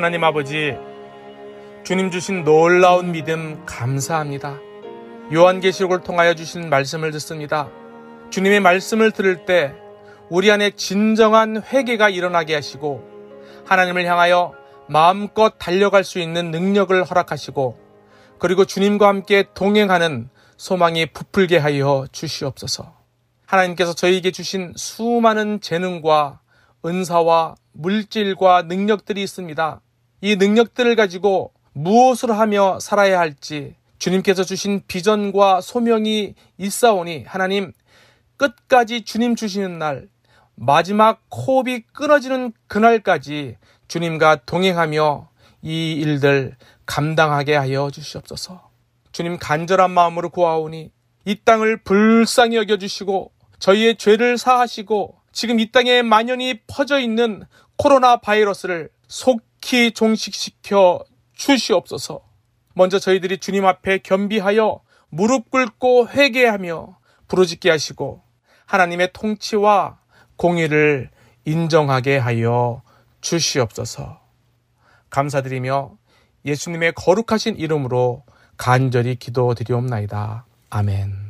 [0.00, 0.78] 하나님 아버지,
[1.84, 4.58] 주님 주신 놀라운 믿음 감사합니다.
[5.30, 7.68] 요한계시록을 통하여 주신 말씀을 듣습니다.
[8.30, 9.74] 주님의 말씀을 들을 때
[10.30, 13.06] 우리 안에 진정한 회개가 일어나게 하시고
[13.66, 14.54] 하나님을 향하여
[14.88, 17.78] 마음껏 달려갈 수 있는 능력을 허락하시고
[18.38, 22.94] 그리고 주님과 함께 동행하는 소망이 부풀게 하여 주시옵소서.
[23.44, 26.40] 하나님께서 저희에게 주신 수많은 재능과
[26.86, 29.82] 은사와 물질과 능력들이 있습니다.
[30.20, 37.72] 이 능력들을 가지고 무엇을 하며 살아야 할지 주님께서 주신 비전과 소명이 있사오니 하나님
[38.36, 40.08] 끝까지 주님 주시는 날
[40.54, 43.56] 마지막 호흡이 끊어지는 그날까지
[43.88, 45.28] 주님과 동행하며
[45.62, 46.56] 이 일들
[46.86, 48.70] 감당하게 하여 주시옵소서.
[49.12, 50.90] 주님 간절한 마음으로 구하오니
[51.26, 57.44] 이 땅을 불쌍히 여겨 주시고 저희의 죄를 사하시고 지금 이 땅에 만연히 퍼져 있는
[57.76, 62.20] 코로나 바이러스를 속 히 종식시켜 주시옵소서.
[62.74, 68.22] 먼저 저희들이 주님 앞에 겸비하여 무릎 꿇고 회개하며 부르짖게 하시고
[68.66, 69.98] 하나님의 통치와
[70.36, 71.10] 공의를
[71.44, 72.82] 인정하게 하여
[73.20, 74.20] 주시옵소서.
[75.10, 75.96] 감사드리며
[76.44, 78.24] 예수님의 거룩하신 이름으로
[78.56, 80.46] 간절히 기도드리옵나이다.
[80.70, 81.29] 아멘.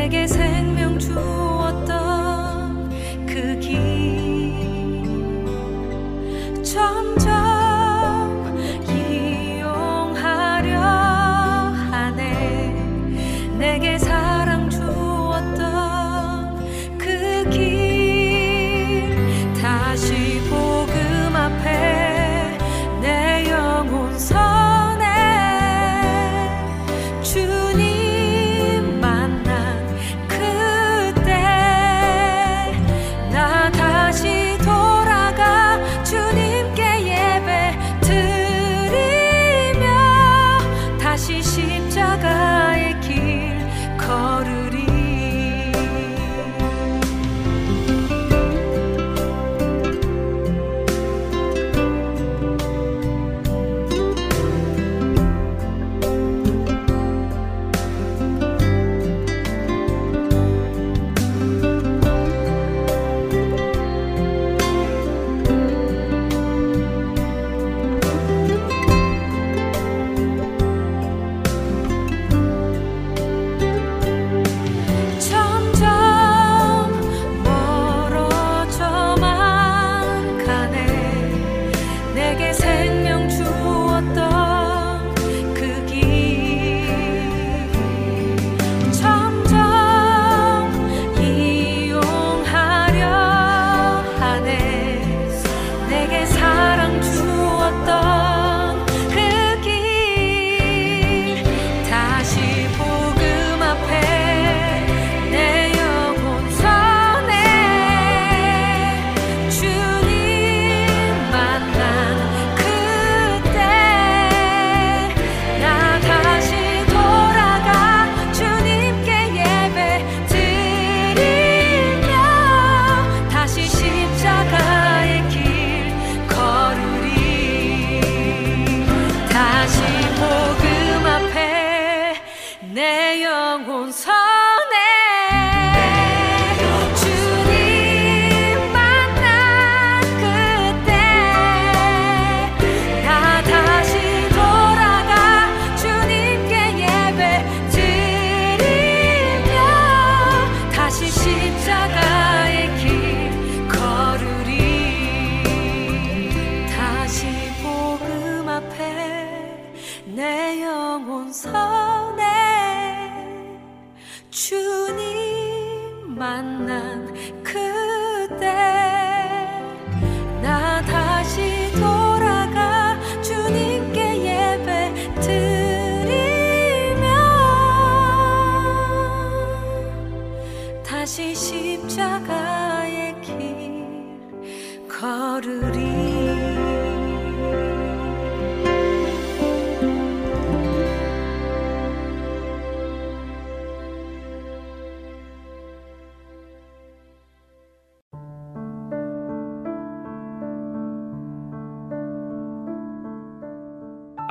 [0.00, 1.49] 내게 생명 주었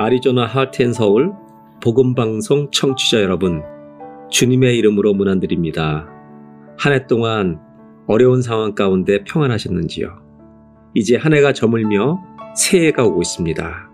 [0.09, 1.33] 아리조나 하트앤 서울
[1.83, 3.61] 복음방송 청취자 여러분,
[4.31, 6.07] 주님의 이름으로 문안드립니다.
[6.79, 7.59] 한 해 동안
[8.07, 10.09] 어려운 상황 가운데 평안하셨는지요?
[10.95, 12.19] 이제 한 해가 저물며
[12.55, 13.89] 새해가 오고 있습니다.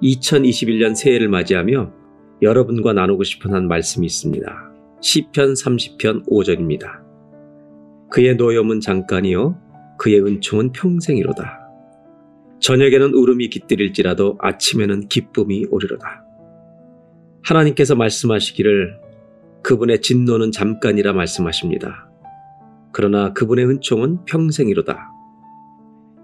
[0.00, 1.90] 2021년 새해를 맞이하며
[2.42, 4.70] 여러분과 나누고 싶은 한 말씀이 있습니다.
[5.00, 7.00] 시편 30편 5절입니다.
[8.08, 9.58] 그의 노염은 잠깐이요
[9.98, 11.59] 그의 은총은 평생이로다.
[12.60, 16.24] 저녁에는 울음이 깃들일지라도 아침에는 기쁨이 오리로다.
[17.42, 18.98] 하나님께서 말씀하시기를
[19.62, 22.10] 그분의 진노는 잠깐이라 말씀하십니다.
[22.92, 25.10] 그러나 그분의 은총은 평생이로다.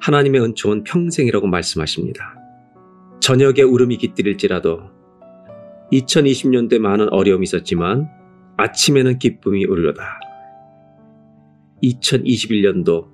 [0.01, 2.35] 하나님의 은총은 평생이라고 말씀하십니다.
[3.21, 4.91] 저녁에 울음이 깃들일지라도
[5.93, 8.09] 2020년도에 많은 어려움이 있었지만
[8.59, 10.21] 아침에는 기쁨이 오리로다.
[11.83, 13.09] 2021년도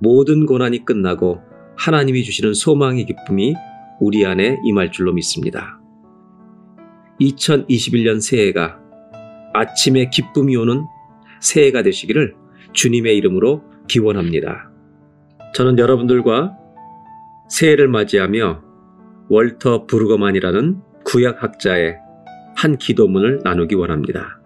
[0.00, 1.40] 모든 고난이 끝나고
[1.76, 3.54] 하나님이 주시는 소망의 기쁨이
[4.00, 5.78] 우리 안에 임할 줄로 믿습니다.
[7.20, 8.78] 2021년 새해가
[9.54, 10.84] 아침에 기쁨이 오는
[11.40, 12.34] 새해가 되시기를
[12.72, 14.70] 주님의 이름으로 기원합니다.
[15.54, 16.56] 저는 여러분들과
[17.48, 18.62] 새해를 맞이하며
[19.28, 21.96] 월터 브루거만이라는 구약학자의
[22.56, 24.40] 한 기도문을 나누기 원합니다.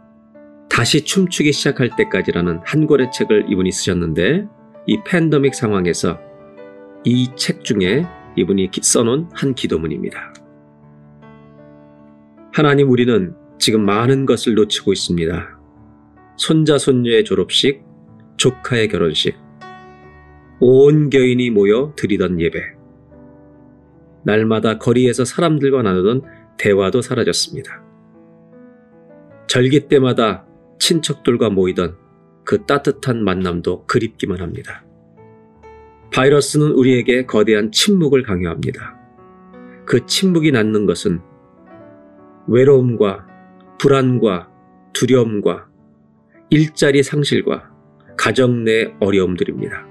[0.68, 4.46] 다시 춤추기 시작할 때까지라는 한 권의 책을 이분이 쓰셨는데
[4.86, 6.18] 이 팬더믹 상황에서
[7.04, 8.04] 이 책 중에
[8.36, 10.34] 이분이 써놓은 한 기도문입니다.
[12.52, 15.58] 하나님 우리는 지금 많은 것을 놓치고 있습니다.
[16.36, 17.82] 손자 손녀의 졸업식,
[18.36, 19.36] 조카의 결혼식,
[20.60, 22.60] 온 교인이 모여 드리던 예배.
[24.24, 26.22] 날마다 거리에서 사람들과 나누던
[26.58, 27.82] 대화도 사라졌습니다.
[29.46, 30.46] 절기 때마다
[30.78, 31.96] 친척들과 모이던
[32.44, 34.84] 그 따뜻한 만남도 그립기만 합니다.
[36.12, 38.96] 바이러스는 우리에게 거대한 침묵을 강요합니다.
[39.86, 41.20] 그 침묵이 낳는 것은
[42.48, 43.26] 외로움과
[43.78, 44.48] 불안과
[44.92, 45.68] 두려움과
[46.50, 47.70] 일자리 상실과
[48.16, 49.86] 가정 내 어려움들입니다.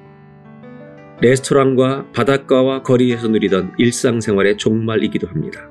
[1.22, 5.70] 레스토랑과 바닷가와 거리에서 누리던 일상생활의 종말이기도 합니다.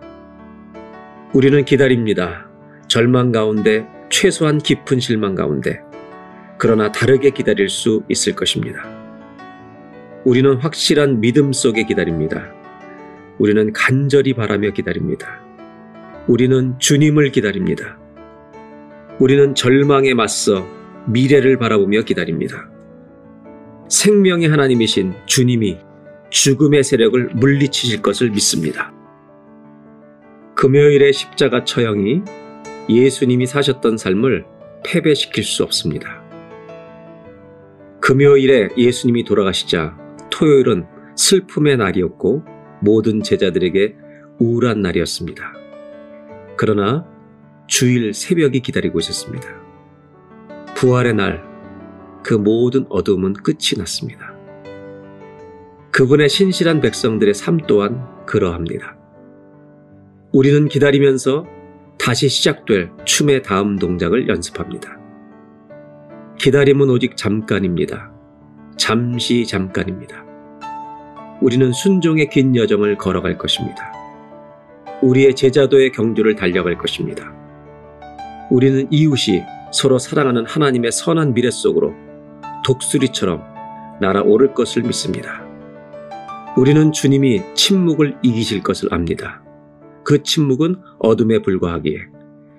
[1.34, 2.50] 우리는 기다립니다.
[2.88, 5.80] 절망 가운데 최소한 깊은 실망 가운데
[6.58, 8.97] 그러나 다르게 기다릴 수 있을 것입니다.
[10.28, 12.52] 우리는 확실한 믿음 속에 기다립니다.
[13.38, 15.40] 우리는 간절히 바라며 기다립니다.
[16.26, 17.98] 우리는 주님을 기다립니다.
[19.20, 20.66] 우리는 절망에 맞서
[21.06, 22.68] 미래를 바라보며 기다립니다.
[23.88, 25.78] 생명의 하나님이신 주님이
[26.28, 28.92] 죽음의 세력을 물리치실 것을 믿습니다.
[30.56, 32.20] 금요일의 십자가 처형이
[32.90, 34.44] 예수님이 사셨던 삶을
[34.84, 36.22] 패배시킬 수 없습니다.
[38.02, 39.97] 금요일에 예수님이 돌아가시자
[40.38, 42.44] 토요일은 슬픔의 날이었고
[42.80, 43.96] 모든 제자들에게
[44.38, 45.52] 우울한 날이었습니다.
[46.56, 47.04] 그러나
[47.66, 49.48] 주일 새벽이 기다리고 있었습니다.
[50.76, 51.42] 부활의 날,
[52.22, 54.32] 그 모든 어둠은 끝이 났습니다.
[55.90, 58.96] 그분의 신실한 백성들의 삶 또한 그러합니다.
[60.32, 61.46] 우리는 기다리면서
[61.98, 64.98] 다시 시작될 춤의 다음 동작을 연습합니다.
[66.38, 68.12] 기다림은 오직 잠깐입니다.
[68.76, 70.27] 잠시 잠깐입니다.
[71.40, 73.92] 우리는 순종의 긴 여정을 걸어갈 것입니다.
[75.02, 77.32] 우리의 제자도의 경주를 달려갈 것입니다.
[78.50, 81.94] 우리는 이웃이 서로 사랑하는 하나님의 선한 미래 속으로
[82.64, 83.42] 독수리처럼
[84.00, 85.44] 날아오를 것을 믿습니다.
[86.56, 89.42] 우리는 주님이 침묵을 이기실 것을 압니다.
[90.02, 91.98] 그 침묵은 어둠에 불과하기에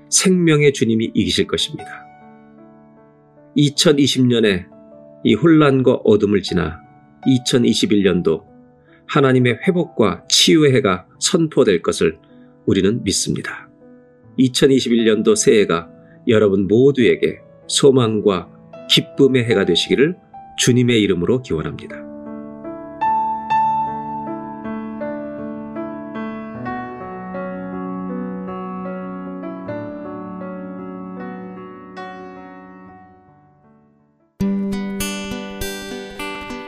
[0.09, 2.05] 생명의 주님이 이기실 것입니다.
[3.57, 4.67] 2020년에
[5.25, 6.79] 이 혼란과 어둠을 지나
[7.25, 8.48] 2021년도
[9.09, 12.17] 하나님의 회복과 치유의 해가 선포될 것을
[12.65, 13.69] 우리는 믿습니다.
[14.37, 15.89] 2021년도 새해가
[16.27, 18.49] 여러분 모두에게 소망과
[18.89, 20.15] 기쁨의 해가 되시기를
[20.57, 22.07] 주님의 이름으로 기원합니다.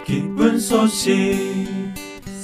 [0.05, 1.60] 기쁜 소식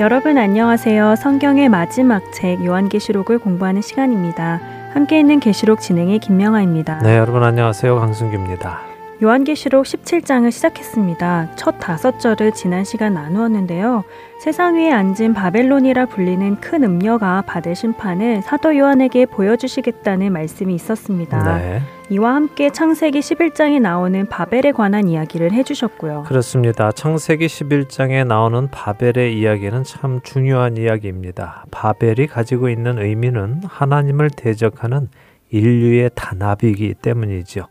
[0.00, 1.14] 여러분 안녕하세요.
[1.14, 4.60] 성경의 마지막 책 요한계시록을 공부하는 시간입니다.
[4.92, 6.98] 함께 있는 계시록 진행의 김명아입니다.
[6.98, 8.00] 네, 여러분 안녕하세요.
[8.00, 8.93] 강승규입니다.
[9.24, 11.56] 요한계시록 17장을 시작했습니다.
[11.56, 14.04] 첫 다섯 절을 지난 시간 나누었는데요.
[14.38, 21.56] 세상 위에 앉은 바벨론이라 불리는 큰 음녀가 받을 심판을 사도 요한에게 보여주시겠다는 말씀이 있었습니다.
[21.56, 21.80] 네.
[22.10, 26.24] 이와 함께 창세기 11장에 나오는 바벨에 관한 이야기를 해주셨고요.
[26.26, 26.92] 그렇습니다.
[26.92, 31.64] 창세기 11장에 나오는 바벨의 이야기는 참 중요한 이야기입니다.
[31.70, 35.08] 바벨이 가지고 있는 의미는 하나님을 대적하는
[35.48, 37.68] 인류의 단합이기 때문이지요.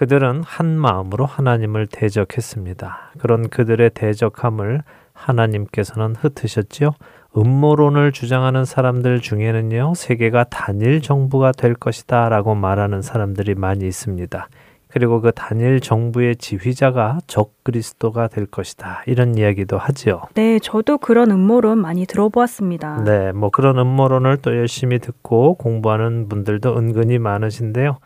[0.00, 3.12] 그들은 한 마음으로 하나님을 대적했습니다.
[3.18, 4.80] 그런 그들의 대적함을
[5.12, 6.92] 하나님께서는 흩으셨지요.
[7.36, 14.48] 음모론을 주장하는 사람들 중에는요, 세계가 단일 정부가 될 것이다 라고 말하는 사람들이 많이 있습니다.
[14.88, 19.02] 그리고 그 단일 정부의 지휘자가 적 그리스도가 될 것이다.
[19.06, 20.22] 이런 이야기도 하지요.
[20.32, 23.04] 네, 저도 그런 음모론 많이 들어보았습니다.
[23.04, 27.98] 네, 뭐 그런 음모론을 또 열심히 듣고 공부하는 분들도 은근히 많으신데요.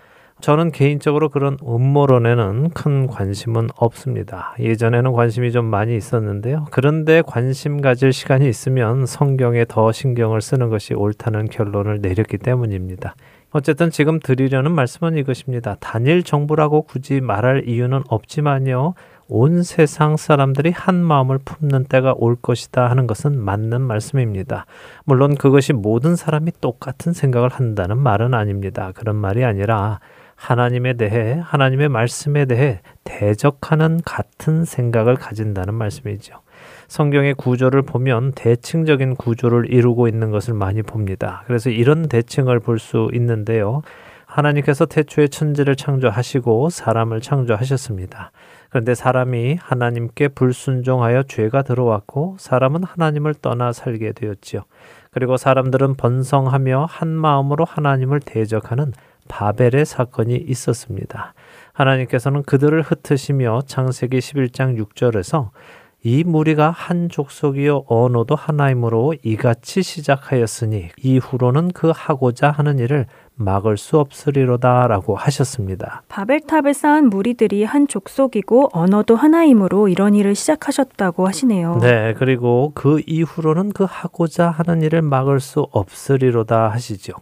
[0.45, 4.55] 저는 개인적으로 그런 음모론에는 큰 관심은 없습니다.
[4.61, 6.67] 예전에는 관심이 좀 많이 있었는데요.
[6.71, 13.15] 그런데 관심 가질 시간이 있으면 성경에 더 신경을 쓰는 것이 옳다는 결론을 내렸기 때문입니다.
[13.53, 15.77] 어쨌든 지금 드리려는 말씀은 이것입니다.
[15.81, 18.93] 단일 정부라고 굳이 말할 이유는 없지만요.
[19.29, 24.67] 온 세상 사람들이 한 마음을 품는 때가 올 것이다 하는 것은 맞는 말씀입니다.
[25.07, 28.93] 물론 그것이 모든 사람이 똑같은 생각을 한다는 말은 아닙니다.
[28.95, 30.01] 그런 말이 아니라
[30.37, 36.41] 하나님에 대해 하나님의 말씀에 대해 대적하는 같은 생각을 가진다는 말씀이죠.
[36.89, 41.43] 성경의 구조를 보면 대칭적인 구조를 이루고 있는 것을 많이 봅니다.
[41.47, 43.83] 그래서 이런 대칭을 볼 수 있는데요.
[44.27, 48.33] 하나님께서 태초에 천지를 창조하시고 사람을 창조하셨습니다.
[48.69, 54.63] 그런데 사람이 하나님께 불순종하여 죄가 들어왔고 사람은 하나님을 떠나 살게 되었지요.
[55.13, 58.93] 그리고 사람들은 번성하며 한 마음으로 하나님을 대적하는
[59.29, 61.35] 바벨의 사건이 있었습니다.
[61.73, 65.51] 하나님께서는 그들을 흩으시며 창세기 11장 6절에서
[66.07, 73.07] 이 무리가 한 족속이요 언어도 하나이므로 이같이 시작하였으니 이후로는 그 하고자 하는 일을
[73.37, 76.03] 막을 수 없으리로다라고 하셨습니다.
[76.09, 81.79] 바벨탑을 쌓은 무리들이 한 족속이고 언어도 하나이므로 이런 일을 시작하셨다고 하시네요.
[81.81, 87.15] 네, 그리고 그 이후로는 그 하고자 하는 일을 막을 수 없으리로다 하시죠.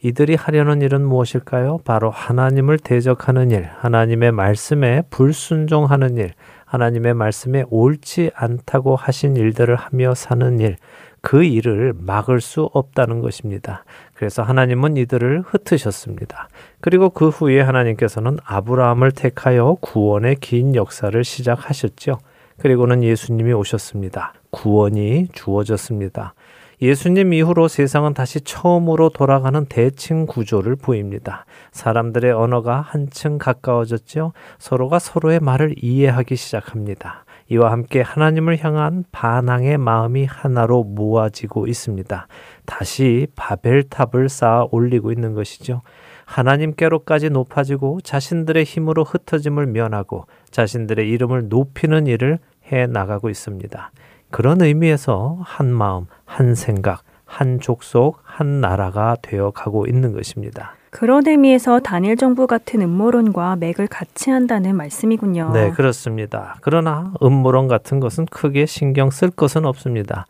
[0.00, 1.78] 이들이 하려는 일은 무엇일까요?
[1.84, 6.34] 바로 하나님을 대적하는 일, 하나님의 말씀에 불순종하는 일,
[6.66, 10.76] 하나님의 말씀에 옳지 않다고 하신 일들을 하며 사는 일,
[11.20, 13.84] 그 일을 막을 수 없다는 것입니다.
[14.14, 16.48] 그래서 하나님은 이들을 흩으셨습니다.
[16.80, 22.18] 그리고 그 후에 하나님께서는 아브라함을 택하여 구원의 긴 역사를 시작하셨죠.
[22.58, 24.34] 그리고는 예수님이 오셨습니다.
[24.50, 26.34] 구원이 주어졌습니다.
[26.80, 31.44] 예수님 이후로 세상은 다시 처음으로 돌아가는 대칭 구조를 보입니다.
[31.72, 34.32] 사람들의 언어가 한층 가까워졌죠.
[34.58, 37.24] 서로가 서로의 말을 이해하기 시작합니다.
[37.50, 42.28] 이와 함께 하나님을 향한 반항의 마음이 하나로 모아지고 있습니다.
[42.66, 45.82] 다시 바벨탑을 쌓아 올리고 있는 것이죠.
[46.26, 52.38] 하나님께로까지 높아지고 자신들의 힘으로 흩어짐을 면하고 자신들의 이름을 높이는 일을
[52.70, 53.90] 해 나가고 있습니다.
[54.30, 60.74] 그런 의미에서 한 마음, 한 생각, 한 족속, 한 나라가 되어 가고 있는 것입니다.
[60.90, 65.50] 그런 의미에서 단일 정부 같은 음모론과 맥을 같이 한다는 말씀이군요.
[65.52, 66.56] 네, 그렇습니다.
[66.62, 70.26] 그러나 음모론 같은 것은 크게 신경 쓸 것은 없습니다.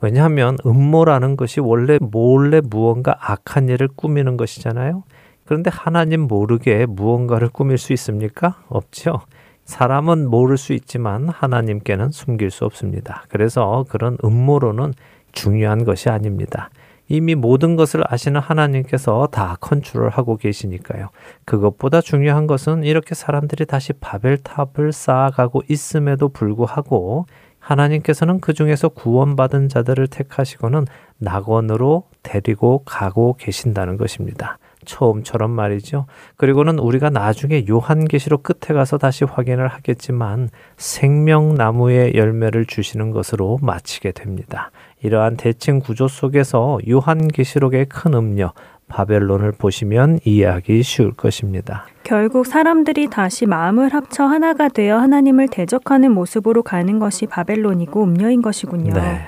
[0.00, 5.04] 왜냐하면 음모라는 것이 원래 몰래 무언가 악한 일을 꾸미는 것이잖아요.
[5.44, 8.56] 그런데 하나님 모르게 무언가를 꾸밀 수 있습니까?
[8.68, 9.20] 없죠.
[9.70, 13.22] 사람은 모를 수 있지만 하나님께는 숨길 수 없습니다.
[13.28, 14.94] 그래서 그런 음모론은
[15.30, 16.70] 중요한 것이 아닙니다.
[17.08, 21.10] 이미 모든 것을 아시는 하나님께서 다 컨트롤 하고 계시니까요.
[21.44, 27.26] 그것보다 중요한 것은 이렇게 사람들이 다시 바벨탑을 쌓아가고 있음에도 불구하고
[27.60, 30.86] 하나님께서는 그 중에서 구원받은 자들을 택하시고는
[31.18, 34.58] 낙원으로 데리고 가고 계신다는 것입니다.
[34.90, 36.06] 처음처럼 말이죠.
[36.36, 44.70] 그리고는 우리가 나중에 요한계시록 끝에 가서 다시 확인을 하겠지만 생명나무의 열매를 주시는 것으로 마치게 됩니다.
[45.02, 48.52] 이러한 대칭 구조 속에서 요한계시록의 큰 음료
[48.88, 51.86] 바벨론을 보시면 이해하기 쉬울 것입니다.
[52.02, 58.92] 결국 사람들이 다시 마음을 합쳐 하나가 되어 하나님을 대적하는 모습으로 가는 것이 바벨론이고 음녀인 것이군요.
[58.92, 59.20] 네.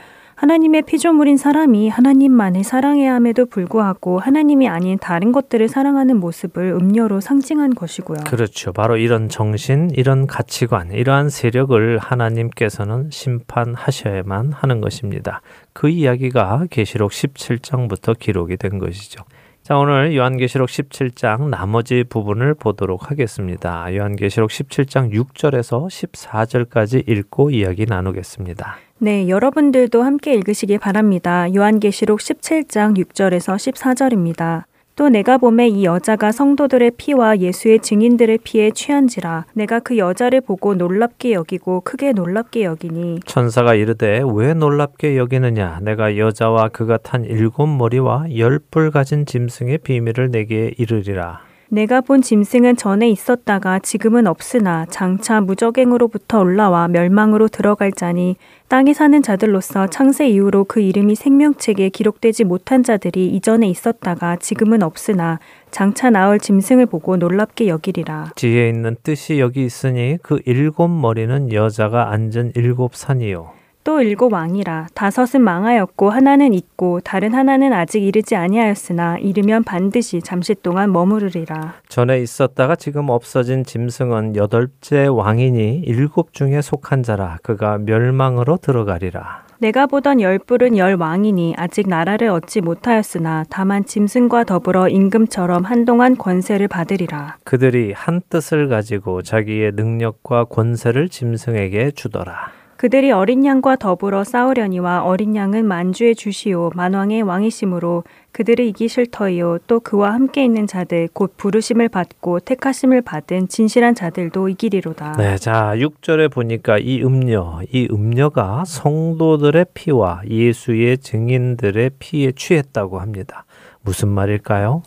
[0.43, 7.77] 하나님의 피조물인 사람이 하나님만을 사랑해야 함에도 불구하고 하나님이 아닌 다른 것들을 사랑하는 모습을 음녀로 상징한
[7.77, 8.25] 것이고요.
[8.27, 8.73] 그렇죠.
[8.73, 15.43] 바로 이런 정신, 이런 가치관, 이러한 세력을 하나님께서는 심판하셔야만 하는 것입니다.
[15.73, 19.23] 그 이야기가 계시록 17장부터 기록이 된 것이죠.
[19.63, 23.95] 자, 오늘 요한계시록 17장 나머지 부분을 보도록 하겠습니다.
[23.95, 28.79] 요한계시록 17장 6절에서 14절까지 읽고 이야기 나누겠습니다.
[29.05, 31.53] 네, 여러분들도 함께 읽으시기 바랍니다.
[31.53, 34.63] 요한계시록 17장 6절에서 14절입니다.
[34.95, 40.75] 또 내가 봄에 이 여자가 성도들의 피와 예수의 증인들의 피에 취한지라 내가 그 여자를 보고
[40.75, 47.67] 놀랍게 여기고 크게 놀랍게 여기니 천사가 이르되 왜 놀랍게 여기느냐 내가 여자와 그가 탄 일곱
[47.67, 51.41] 머리와 열 뿔 가진 짐승의 비밀을 내게 이르리라
[51.73, 58.37] 내가 본 짐승은 전에 있었다가 지금은 없으나 장차 무적행으로부터 올라와 멸망으로 들어갈 자니
[58.69, 65.41] 땅에 사는 자들로서 창세 이후로 그 이름이 생명책에 기록되지 못한 자들이 이전에 있었다가 지금은 없으나
[65.71, 68.33] 장차 나올 짐승을 보고 놀랍게 여기리라.
[68.37, 74.89] 지혜 있는 뜻이 여기 있으니 그 일곱 머리는 여자가 앉은 일곱 산이요 또 일곱 왕이라
[74.95, 81.75] 다섯은 망하였고 하나는 있고 다른 하나는 아직 이르지 아니하였으나 이르면 반드시 잠시 동안 머무르리라.
[81.89, 89.87] 전에 있었다가 지금 없어진 짐승은 여덟째 왕이니 일곱 중에 속한 자라 그가 멸망으로 들어가리라 내가
[89.87, 96.67] 보던 열 뿔은 열 왕이니 아직 나라를 얻지 못하였으나 다만 짐승과 더불어 임금처럼 한동안 권세를
[96.67, 97.37] 받으리라.
[97.45, 105.37] 그들이 한 뜻을 가지고 자기의 능력과 권세를 짐승에게 주더라 그들이 어린 양과 더불어 싸우려니와 어린
[105.37, 108.03] 양은 만주의 주시오 만왕의 왕이심으로
[108.33, 114.49] 그들을 이기실 터이요 또 그와 함께 있는 자들 곧 부르심을 받고 택하심을 받은 진실한 자들도
[114.49, 115.13] 이기리로다.
[115.13, 123.45] 네, 자 6절에 보니까 이 음녀, 이 음녀가 성도들의 피와 예수의 증인들의 피에 취했다고 합니다.
[123.83, 124.83] 무슨 말일까요?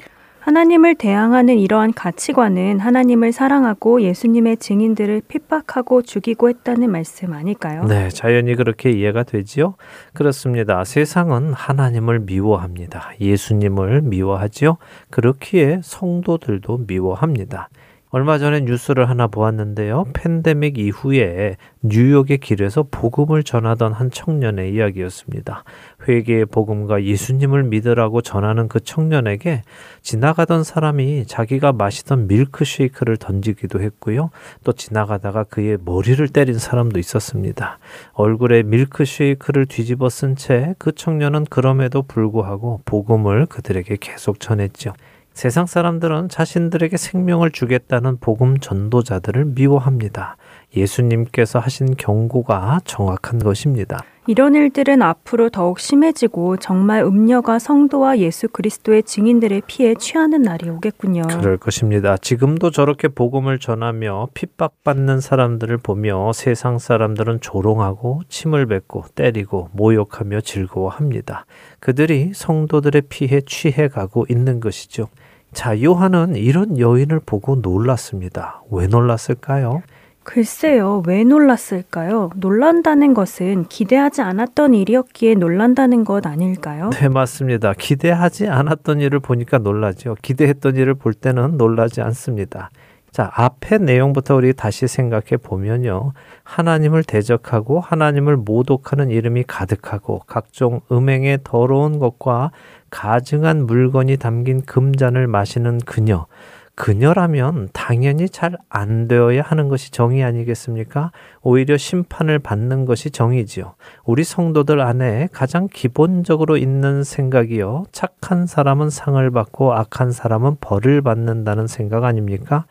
[0.46, 7.84] 하나님을 대항하는 이러한 가치관은 하나님을 사랑하고 예수님의 증인들을 핍박하고 죽이고 했다는 말씀 아닐까요?
[7.86, 9.74] 네, 자연히 그렇게 이해가 되지요.
[10.14, 10.84] 그렇습니다.
[10.84, 13.14] 세상은 하나님을 미워합니다.
[13.20, 14.78] 예수님을 미워하지요.
[15.10, 17.70] 그렇기에 성도들도 미워합니다.
[18.12, 20.06] 얼마 전에 뉴스를 하나 보았는데요.
[20.14, 25.64] 팬데믹 이후에 뉴욕의 길에서 복음을 전하던 한 청년의 이야기였습니다.
[26.08, 29.64] 회개의 복음과 예수님을 믿으라고 전하는 그 청년에게
[30.02, 34.30] 지나가던 사람이 자기가 마시던 밀크쉐이크를 던지기도 했고요.
[34.64, 37.80] 또 지나가다가 그의 머리를 때린 사람도 있었습니다.
[38.14, 44.94] 얼굴에 밀크쉐이크를 뒤집어 쓴 채 그 청년은 그럼에도 불구하고 복음을 그들에게 계속 전했죠.
[45.36, 50.38] 세상 사람들은 자신들에게 생명을 주겠다는 복음 전도자들을 미워합니다.
[50.78, 54.00] 예수님께서 하신 경고가 정확한 것입니다.
[54.28, 61.24] 이런 일들은 앞으로 더욱 심해지고 정말 음녀가 성도와 예수 그리스도의 증인들의 피에 취하는 날이 오겠군요.
[61.24, 62.18] 그럴 것입니다.
[62.18, 71.46] 지금도 저렇게 복음을 전하며 핍박받는 사람들을 보며 세상 사람들은 조롱하고 침을 뱉고 때리고 모욕하며 즐거워합니다.
[71.80, 75.08] 그들이 성도들의 피에 취해 가고 있는 것이죠.
[75.56, 78.62] 자, 요한은 이런 여인을 보고 놀랐습니다.
[78.70, 79.82] 왜 놀랐을까요?
[80.24, 82.30] 글쎄요, 왜 놀랐을까요?
[82.36, 86.90] 놀란다는 것은 기대하지 않았던 일이었기에 놀란다는 것 아닐까요?
[86.92, 87.74] 네, 맞습니다.
[87.74, 90.18] 기대하지 않았던 일을 보니까 놀라죠.
[90.22, 92.70] 기대했던 일을 볼 때는 놀라지 않습니다.
[93.16, 96.12] 자, 앞의 내용부터 우리 다시 생각해 보면요.
[96.44, 102.52] 하나님을 대적하고 하나님을 모독하는 이름이 가득하고 각종 음행의 더러운 것과
[102.90, 106.28] 가증한 물건이 담긴 금잔을 마시는 그녀.
[106.76, 111.12] 그녀라면 당연히 잘 안 되어야 하는 것이 정의 아니겠습니까?
[111.42, 113.76] 오히려 심판을 받는 것이 정의지요.
[114.04, 117.86] 우리 성도들 안에 가장 기본적으로 있는 생각이요.
[117.94, 122.66] 착한 사람은 상을 받고 악한 사람은 벌을 받는다는 생각 아닙니까?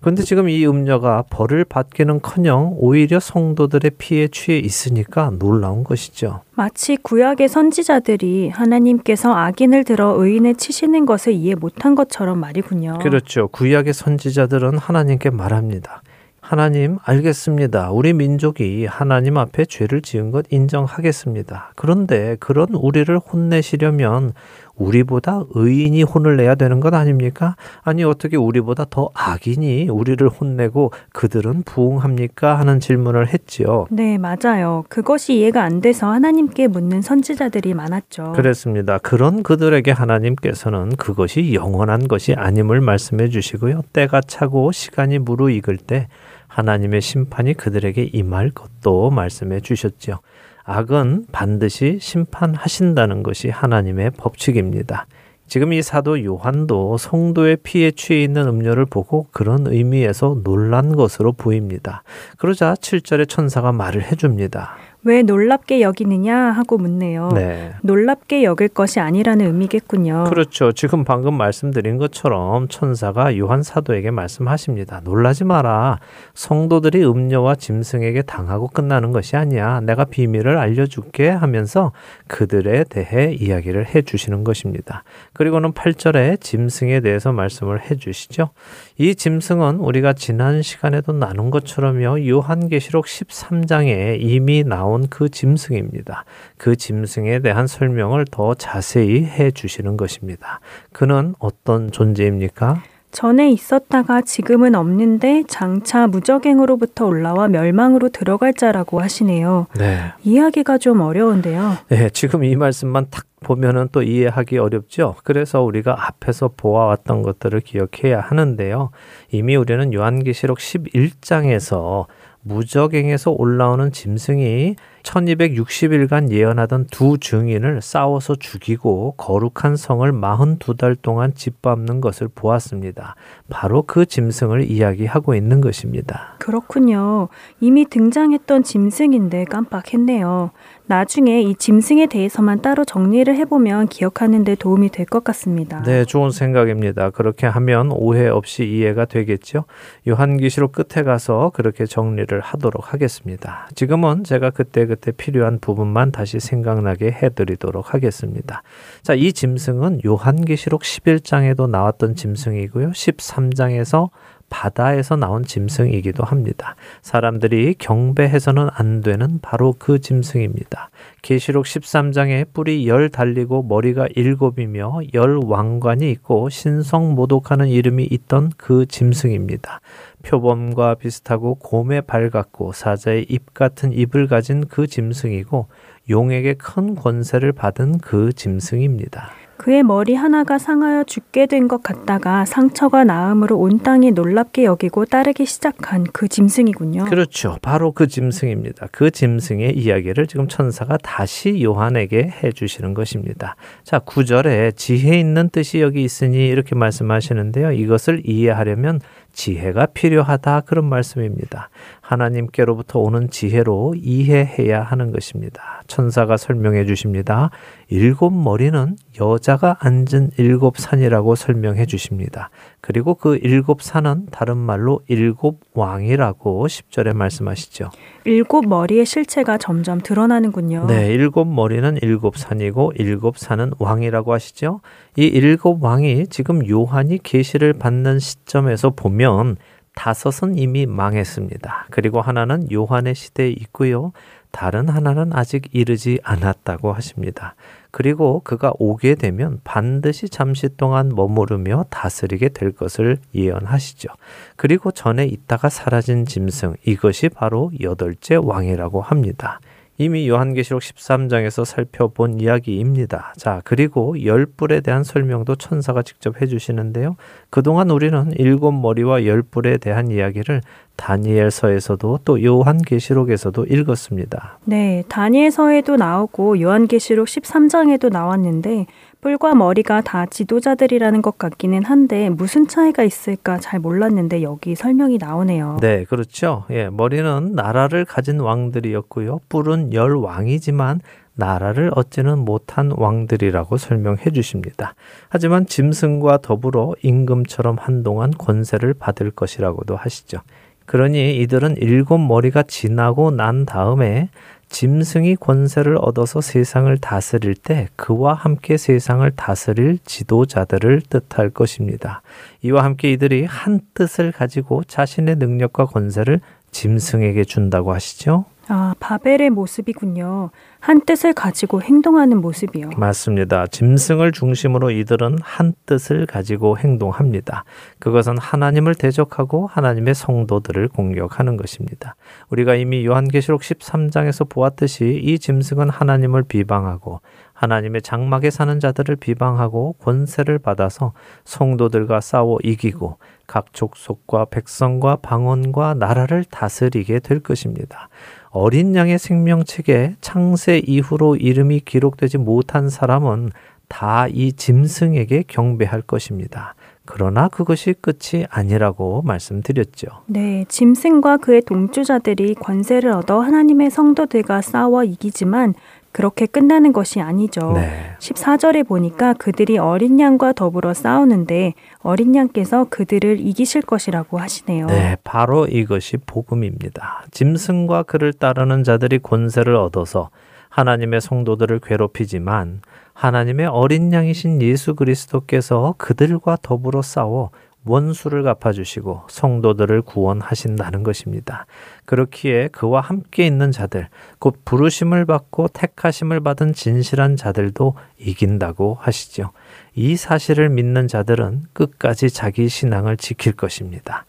[0.00, 6.42] 그런데 지금 이 음녀가 벌을 받기는커녕 오히려 성도들의 피에 취해 있으니까 놀라운 것이죠.
[6.54, 12.98] 마치 구약의 선지자들이 하나님께서 악인을 들어 의인을 치시는 것을 이해 못한 것처럼 말이군요.
[13.00, 13.48] 그렇죠.
[13.48, 16.02] 구약의 선지자들은 하나님께 말합니다.
[16.48, 17.90] 하나님, 알겠습니다.
[17.90, 21.72] 우리 민족이 하나님 앞에 죄를 지은 것 인정하겠습니다.
[21.74, 24.32] 그런데 그런 우리를 혼내시려면
[24.76, 27.56] 우리보다 의인이 혼을 내야 되는 것 아닙니까?
[27.82, 32.58] 아니 어떻게 우리보다 더 악인이 우리를 혼내고 그들은 부응합니까?
[32.58, 33.86] 하는 질문을 했지요.
[33.90, 34.84] 네, 맞아요.
[34.88, 38.32] 그것이 이해가 안 돼서 하나님께 묻는 선지자들이 많았죠.
[38.32, 38.98] 그랬습니다.
[38.98, 43.82] 그런 그들에게 하나님께서는 그것이 영원한 것이 아님을 말씀해 주시고요.
[43.92, 46.08] 때가 차고 시간이 무르익을 때
[46.48, 50.20] 하나님의 심판이 그들에게 임할 것도 말씀해 주셨지요.
[50.66, 55.06] 악은 반드시 심판하신다는 것이 하나님의 법칙입니다.
[55.46, 62.02] 지금 이 사도 요한도 성도의 피에 취해 있는 음료를 보고 그런 의미에서 놀란 것으로 보입니다.
[62.36, 64.76] 그러자 7절에 천사가 말을 해줍니다.
[65.06, 67.30] 왜 놀랍게 여기느냐 하고 묻네요.
[67.32, 67.72] 네.
[67.82, 70.24] 놀랍게 여길 것이 아니라는 의미겠군요.
[70.24, 70.72] 그렇죠.
[70.72, 75.02] 지금 방금 말씀드린 것처럼 천사가 요한 사도에게 말씀하십니다.
[75.04, 76.00] 놀라지 마라.
[76.34, 79.80] 성도들이 음녀와 짐승에게 당하고 끝나는 것이 아니야.
[79.80, 81.92] 내가 비밀을 알려줄게 하면서
[82.26, 85.04] 그들에 대해 이야기를 해 주시는 것입니다.
[85.34, 88.50] 그리고는 8절에 짐승에 대해서 말씀을 해 주시죠.
[88.98, 92.26] 이 짐승은 우리가 지난 시간에도 나눈 것처럼요.
[92.26, 96.24] 요한계시록 13장에 이미 나온 그 짐승입니다.
[96.56, 100.60] 그 짐승에 대한 설명을 더 자세히 해 주시는 것입니다.
[100.92, 102.82] 그는 어떤 존재입니까?
[103.16, 109.68] 전에 있었다가 지금은 없는데 장차 무적행으로부터 올라와 멸망으로 들어갈 자라고 하시네요.
[109.78, 110.12] 네.
[110.22, 111.78] 이해하기가 좀 어려운데요.
[111.88, 115.14] 네, 지금 이 말씀만 탁 보면은 또 이해하기 어렵죠.
[115.24, 118.90] 그래서 우리가 앞에서 보아왔던 것들을 기억해야 하는데요.
[119.30, 122.06] 이미 우리는 요한계시록 11장에서
[122.46, 132.28] 무적행에서 올라오는 짐승이 1260일간 예언하던 두 증인을 싸워서 죽이고 거룩한 성을 42달 동안 짓밟는 것을
[132.32, 133.16] 보았습니다.
[133.48, 136.36] 바로 그 짐승을 이야기하고 있는 것입니다.
[136.38, 137.28] 그렇군요.
[137.60, 140.50] 이미 등장했던 짐승인데 깜빡했네요.
[140.88, 145.82] 나중에 이 짐승에 대해서만 따로 정리를 해보면 기억하는 데 도움이 될 것 같습니다.
[145.82, 147.10] 네, 좋은 생각입니다.
[147.10, 149.64] 그렇게 하면 오해 없이 이해가 되겠죠.
[150.08, 153.68] 요한계시록 끝에 가서 그렇게 정리를 하도록 하겠습니다.
[153.74, 158.62] 지금은 제가 그때그때 필요한 부분만 다시 생각나게 해드리도록 하겠습니다.
[159.02, 162.90] 자, 이 짐승은 요한계시록 11장에도 나왔던 짐승이고요.
[162.90, 164.10] 13장에서
[164.48, 166.76] 바다에서 나온 짐승이기도 합니다.
[167.02, 170.90] 사람들이 경배해서는 안 되는 바로 그 짐승입니다.
[171.22, 178.86] 계시록 13장에 뿔이 열 달리고 머리가 일곱이며 열 왕관이 있고 신성 모독하는 이름이 있던 그
[178.86, 179.80] 짐승입니다.
[180.22, 185.66] 표범과 비슷하고 곰의 발 같고 사자의 입 같은 입을 가진 그 짐승이고
[186.08, 189.45] 용에게 큰 권세를 받은 그 짐승입니다.
[189.66, 195.44] 그의 머리 하나가 상하여 죽게 된 것 같다가 상처가 나음으로 온 땅이 놀랍게 여기고 따르기
[195.44, 197.06] 시작한 그 짐승이군요.
[197.06, 197.58] 그렇죠.
[197.60, 198.86] 바로 그 짐승입니다.
[198.92, 203.56] 그 짐승의 이야기를 지금 천사가 다시 요한에게 해 주시는 것입니다.
[203.82, 207.72] 자, 9절에 지혜 있는 뜻이 여기 있으니 이렇게 말씀하시는데요.
[207.72, 209.00] 이것을 이해하려면
[209.32, 211.70] 지혜가 필요하다 그런 말씀입니다.
[212.06, 215.82] 하나님께로부터 오는 지혜로 이해해야 하는 것입니다.
[215.88, 217.50] 천사가 설명해 주십니다.
[217.88, 222.50] 일곱 머리는 여자가 앉은 일곱 산이라고 설명해 주십니다.
[222.80, 227.90] 그리고 그 일곱 산은 다른 말로 일곱 왕이라고 10절에 말씀하시죠.
[228.24, 230.86] 일곱 머리의 실체가 점점 드러나는군요.
[230.86, 234.80] 네, 일곱 머리는 일곱 산이고 일곱 산은 왕이라고 하시죠.
[235.16, 239.56] 이 일곱 왕이 지금 요한이 계시를 받는 시점에서 보면
[239.96, 241.86] 다섯은 이미 망했습니다.
[241.90, 244.12] 그리고 하나는 요한의 시대에 있고요.
[244.52, 247.56] 다른 하나는 아직 이르지 않았다고 하십니다.
[247.90, 254.10] 그리고 그가 오게 되면 반드시 잠시 동안 머무르며 다스리게 될 것을 예언하시죠.
[254.56, 259.60] 그리고 전에 있다가 사라진 짐승, 이것이 바로 여덟째 왕이라고 합니다.
[259.98, 263.32] 이미 요한계시록 13장에서 살펴본 이야기입니다.
[263.36, 267.16] 자, 그리고 열 뿔에 대한 설명도 천사가 직접 해주시는데요.
[267.50, 270.60] 그동안 우리는 일곱 머리와 열 뿔에 대한 이야기를
[270.96, 274.58] 다니엘서에서도 또 요한계시록에서도 읽었습니다.
[274.64, 278.86] 네, 다니엘서에도 나오고 요한계시록 13장에도 나왔는데
[279.26, 285.78] 뿔과 머리가 다 지도자들이라는 것 같기는 한데 무슨 차이가 있을까 잘 몰랐는데 여기 설명이 나오네요.
[285.80, 286.64] 네, 그렇죠.
[286.70, 289.40] 예, 머리는 나라를 가진 왕들이었고요.
[289.48, 291.00] 뿔은 열 왕이지만
[291.34, 294.94] 나라를 얻지는 못한 왕들이라고 설명해 주십니다.
[295.28, 300.38] 하지만 짐승과 더불어 임금처럼 한동안 권세를 받을 것이라고도 하시죠.
[300.84, 304.28] 그러니 이들은 일곱 머리가 지나고 난 다음에
[304.68, 312.22] 짐승이 권세를 얻어서 세상을 다스릴 때 그와 함께 세상을 다스릴 지도자들을 뜻할 것입니다.
[312.62, 316.40] 이와 함께 이들이 한 뜻을 가지고 자신의 능력과 권세를
[316.72, 318.44] 짐승에게 준다고 하시죠.
[318.68, 320.50] 아, 바벨의 모습이군요.
[320.80, 322.90] 한 뜻을 가지고 행동하는 모습이요.
[322.96, 323.66] 맞습니다.
[323.66, 327.64] 짐승을 중심으로 이들은 한 뜻을 가지고 행동합니다.
[328.00, 332.16] 그것은 하나님을 대적하고 하나님의 성도들을 공격하는 것입니다.
[332.48, 337.20] 우리가 이미 요한계시록 13장에서 보았듯이 이 짐승은 하나님을 비방하고
[337.52, 341.12] 하나님의 장막에 사는 자들을 비방하고 권세를 받아서
[341.44, 348.08] 성도들과 싸워 이기고 각 족속과 백성과 방언과 나라를 다스리게 될 것입니다.
[348.56, 353.50] 어린 양의 생명책에 창세 이후로 이름이 기록되지 못한 사람은
[353.88, 356.74] 다 이 짐승에게 경배할 것입니다.
[357.04, 360.08] 그러나 그것이 끝이 아니라고 말씀드렸죠.
[360.26, 365.74] 네, 짐승과 그의 동주자들이 권세를 얻어 하나님의 성도들과 싸워 이기지만
[366.16, 367.72] 그렇게 끝나는 것이 아니죠.
[367.74, 368.16] 네.
[368.20, 374.86] 14절에 보니까 그들이 어린 양과 더불어 싸우는데 어린 양께서 그들을 이기실 것이라고 하시네요.
[374.86, 377.26] 네, 바로 이것이 복음입니다.
[377.32, 380.30] 짐승과 그를 따르는 자들이 권세를 얻어서
[380.70, 382.80] 하나님의 성도들을 괴롭히지만
[383.12, 387.50] 하나님의 어린 양이신 예수 그리스도께서 그들과 더불어 싸워
[387.86, 391.66] 원수를 갚아주시고 성도들을 구원하신다는 것입니다.
[392.04, 394.08] 그렇기에 그와 함께 있는 자들,
[394.38, 399.52] 곧 부르심을 받고 택하심을 받은 진실한 자들도 이긴다고 하시죠.
[399.94, 404.26] 이 사실을 믿는 자들은 끝까지 자기 신앙을 지킬 것입니다.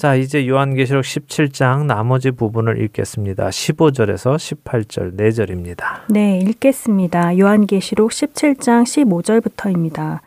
[0.00, 3.50] 자, 이제 요한계시록 17장 나머지 부분을 읽겠습니다.
[3.50, 6.04] 15절에서 18절 4절입니다.
[6.08, 7.38] 네, 읽겠습니다.
[7.38, 10.20] 요한계시록 17장 15절부터입니다.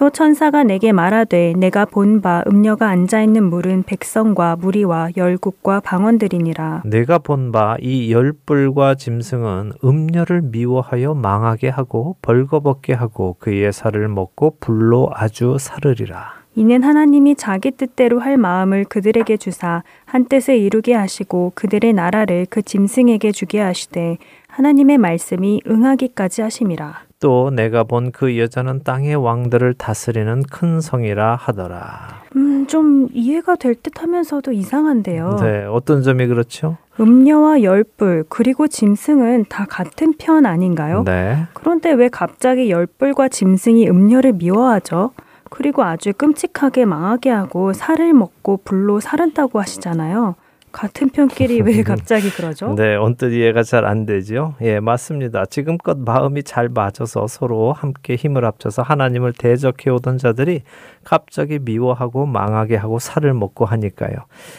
[0.00, 6.84] 또 천사가 내게 말하되 내가 본 바 음녀가 앉아 있는 물은 백성과 무리와 열국과 방언들이니라.
[6.86, 14.56] 내가 본 바 이 열불과 짐승은 음녀를 미워하여 망하게 하고 벌거벗게 하고 그의 살을 먹고
[14.58, 16.32] 불로 아주 사르리라.
[16.54, 22.62] 이는 하나님이 자기 뜻대로 할 마음을 그들에게 주사 한 뜻을 이루게 하시고 그들의 나라를 그
[22.62, 24.16] 짐승에게 주게 하시되
[24.48, 27.09] 하나님의 말씀이 응하기까지 하심이라.
[27.20, 32.22] 또 내가 본 그 여자는 땅의 왕들을 다스리는 큰 성이라 하더라.
[32.34, 35.36] 음, 좀 이해가 될 듯 하면서도 이상한데요.
[35.40, 36.76] 네, 어떤 점이 그렇죠?
[36.98, 41.04] 음녀와 열불 그리고 짐승은 다 같은 편 아닌가요?
[41.04, 41.46] 네.
[41.54, 45.12] 그런데 왜 갑자기 열불과 짐승이 음녀를 미워하죠?
[45.50, 50.36] 그리고 아주 끔찍하게 망하게 하고 살을 먹고 불로 사른다고 하시잖아요.
[50.72, 52.74] 같은 편끼리 왜 갑자기 그러죠?
[52.74, 54.54] 네, 언뜻 이해가 잘 안 되죠.
[54.60, 55.46] 예, 맞습니다.
[55.46, 60.62] 지금껏 마음이 잘 맞아서 서로 함께 힘을 합쳐서 하나님을 대적해 오던 자들이
[61.04, 64.14] 갑자기 미워하고 망하게 하고 살을 먹고 하니까요.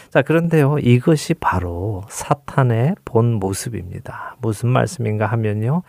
[0.09, 4.35] 자, 그런데요, 이것이 바로 사탄의 본 모습입니다.
[4.41, 5.83] 무슨 말씀인가 하면요.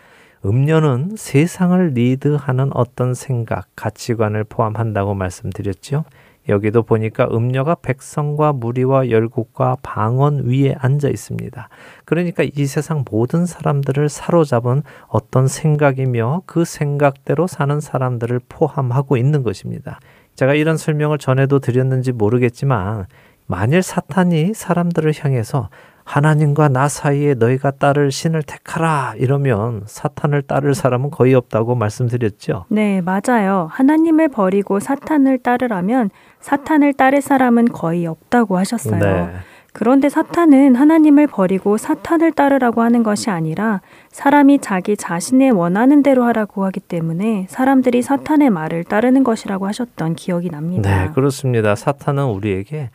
[0.45, 6.05] 음료는 세상을 리드하는 어떤 생각, 가치관을 포함한다고 말씀드렸죠.
[6.49, 11.69] 여기도 보니까 음녀가 백성과 무리와 열국과 방언 위에 앉아 있습니다.
[12.05, 20.01] 그러니까 이 세상 모든 사람들을 사로잡은 어떤 생각이며 그 생각대로 사는 사람들을 포함하고 있는 것입니다.
[20.35, 23.07] 제가 이런 설명을 전에도 드렸는지 모르겠지만
[23.47, 25.69] 만일 사탄이 사람들을 향해서
[26.05, 32.65] 하나님과 나 사이에 너희가 따를 신을 택하라 이러면 사탄을 따를 사람은 거의 없다고 말씀드렸죠.
[32.69, 33.69] 네, 맞아요.
[33.71, 36.11] 하나님을 버리고 사탄을 따르라면
[36.43, 38.99] 사탄을 따를 사람은 거의 없다고 하셨어요.
[38.99, 39.33] 네.
[39.73, 43.81] 그런데 사탄은 하나님을 버리고 사탄을 따르라고 하는 것이 아니라
[44.11, 50.51] 사람이 자기 자신의 원하는 대로 하라고 하기 때문에 사람들이 사탄의 말을 따르는 것이라고 하셨던 기억이
[50.51, 51.05] 납니다.
[51.05, 51.75] 네, 그렇습니다.
[51.75, 52.91] 사탄은 우리에게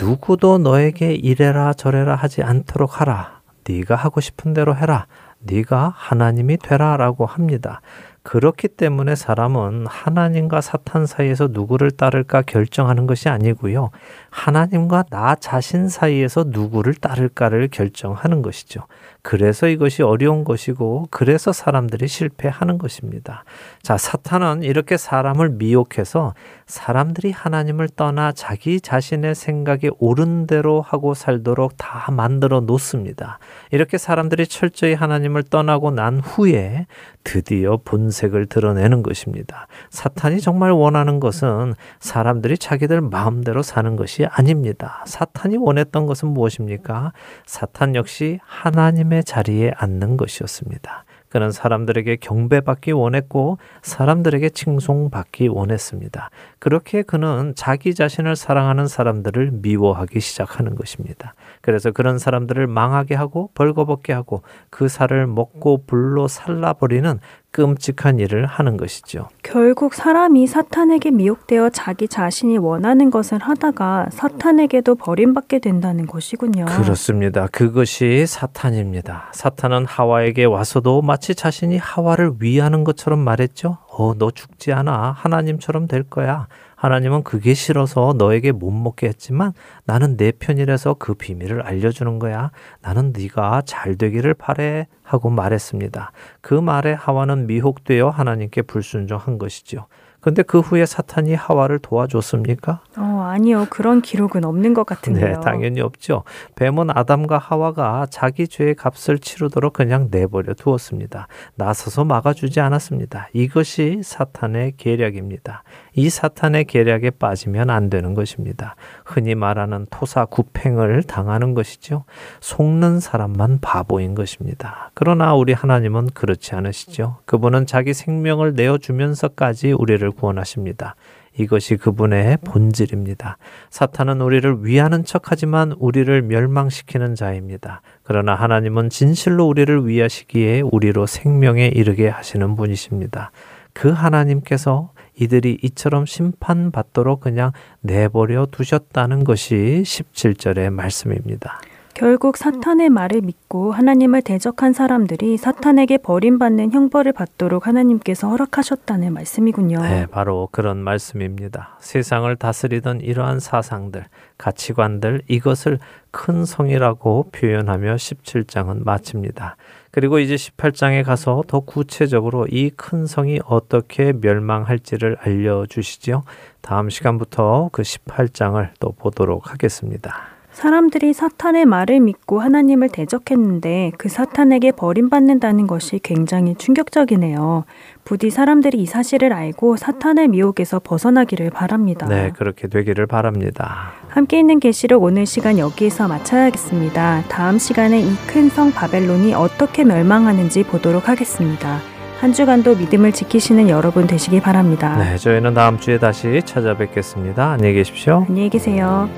[0.00, 3.42] 누구도 너에게 이래라 저래라 하지 않도록 하라.
[3.68, 5.06] 네가 하고 싶은 대로 해라.
[5.40, 7.82] 네가 하나님이 되라라고 합니다.
[8.22, 13.90] 그렇기 때문에 사람은 하나님과 사탄 사이에서 누구를 따를까 결정하는 것이 아니고요.
[14.30, 18.86] 하나님과 나 자신 사이에서 누구를 따를까를 결정하는 것이죠.
[19.22, 23.44] 그래서 이것이 어려운 것이고, 그래서 사람들이 실패하는 것입니다.
[23.80, 26.34] 자, 사탄은 이렇게 사람을 미혹해서
[26.66, 33.38] 사람들이 하나님을 떠나 자기 자신의 생각에 옳은 대로 하고 살도록 다 만들어 놓습니다.
[33.70, 36.86] 이렇게 사람들이 철저히 하나님을 떠나고 난 후에
[37.24, 39.68] 드디어 본색을 드러내는 것입니다.
[39.90, 45.04] 사탄이 정말 원하는 것은 사람들이 자기들 마음대로 사는 것이 아닙니다.
[45.06, 47.12] 사탄이 원했던 것은 무엇입니까?
[47.46, 51.04] 사탄 역시 하나님의 자리에 앉는 것이었습니다.
[51.32, 56.28] 그는 사람들에게 경배받기 원했고 사람들에게 칭송받기 원했습니다.
[56.58, 61.34] 그렇게 그는 자기 자신을 사랑하는 사람들을 미워하기 시작하는 것입니다.
[61.62, 67.18] 그래서 그런 사람들을 망하게 하고 벌거벗게 하고 그 살을 먹고 불로 살라버리는
[67.52, 69.28] 끔찍한 일을 하는 것이죠.
[69.42, 76.64] 결국 사람이 사탄에게 미혹되어 자기 자신이 원하는 것을 하다가 사탄에게도 버림받게 된다는 것이군요.
[76.64, 77.46] 그렇습니다.
[77.52, 79.28] 그것이 사탄입니다.
[79.32, 83.78] 사탄은 하와에게 와서도 마치 자신이 하와를 위하는 것처럼 말했죠.
[83.88, 85.12] 어, 너 죽지 않아.
[85.16, 86.46] 하나님처럼 될 거야.
[86.82, 89.52] 하나님은 그게 싫어서 너에게 못 먹게 했지만
[89.84, 92.50] 나는 내 편이라서 그 비밀을 알려주는 거야.
[92.80, 96.10] 나는 네가 잘 되기를 바래 하고 말했습니다.
[96.40, 99.86] 그 말에 하와는 미혹되어 하나님께 불순종한 것이죠.
[100.22, 102.80] 근데 그 후에 사탄이 하와를 도와줬습니까?
[102.96, 103.66] 어, 아니요.
[103.70, 105.26] 그런 기록은 없는 것 같은데요.
[105.26, 106.22] 네, 당연히 없죠.
[106.54, 111.26] 뱀은 아담과 하와가 자기 죄의 값을 치르도록 그냥 내버려 두었습니다.
[111.56, 113.30] 나서서 막아주지 않았습니다.
[113.32, 115.64] 이것이 사탄의 계략입니다.
[115.94, 118.76] 이 사탄의 계략에 빠지면 안 되는 것입니다.
[119.04, 122.04] 흔히 말하는 토사구팽을 당하는 것이죠.
[122.40, 124.90] 속는 사람만 바보인 것입니다.
[124.94, 127.18] 그러나 우리 하나님은 그렇지 않으시죠.
[127.26, 130.94] 그분은 자기 생명을 내어주면서까지 우리를 구원하십니다.
[131.38, 133.38] 이것이 그분의 본질입니다.
[133.70, 137.80] 사탄은 우리를 위하는 척하지만 우리를 멸망시키는 자입니다.
[138.02, 143.30] 그러나 하나님은 진실로 우리를 위하시기에 우리로 생명에 이르게 하시는 분이십니다.
[143.72, 151.60] 그 하나님께서 이들이 이처럼 심판받도록 그냥 내버려 두셨다는 것이 17절의 말씀입니다.
[151.94, 159.82] 결국 사탄의 말을 믿고 하나님을 대적한 사람들이 사탄에게 버림받는 형벌을 받도록 하나님께서 허락하셨다는 말씀이군요.
[159.82, 161.76] 네, 바로 그런 말씀입니다.
[161.80, 164.04] 세상을 다스리던 이러한 사상들,
[164.38, 165.78] 가치관들, 이것을
[166.10, 169.56] 큰 성이라고 표현하며 17장은 마칩니다.
[169.92, 176.24] 그리고 이제 18장에 가서 더 구체적으로 이 큰 성이 어떻게 멸망할지를 알려주시죠.
[176.62, 180.31] 다음 시간부터 그 18장을 또 보도록 하겠습니다.
[180.52, 187.64] 사람들이 사탄의 말을 믿고 하나님을 대적했는데 그 사탄에게 버림받는다는 것이 굉장히 충격적이네요.
[188.04, 192.06] 부디 사람들이 이 사실을 알고 사탄의 미혹에서 벗어나기를 바랍니다.
[192.06, 193.92] 네, 그렇게 되기를 바랍니다.
[194.08, 197.24] 함께 있는 계시록 오늘 시간 여기에서 마쳐야겠습니다.
[197.28, 201.78] 다음 시간에 이 큰 성 바벨론이 어떻게 멸망하는지 보도록 하겠습니다.
[202.20, 204.96] 한 주간도 믿음을 지키시는 여러분 되시기 바랍니다.
[204.98, 207.52] 네, 저희는 다음 주에 다시 찾아뵙겠습니다.
[207.52, 208.26] 안녕히 계십시오.
[208.28, 209.08] 안녕히 계세요.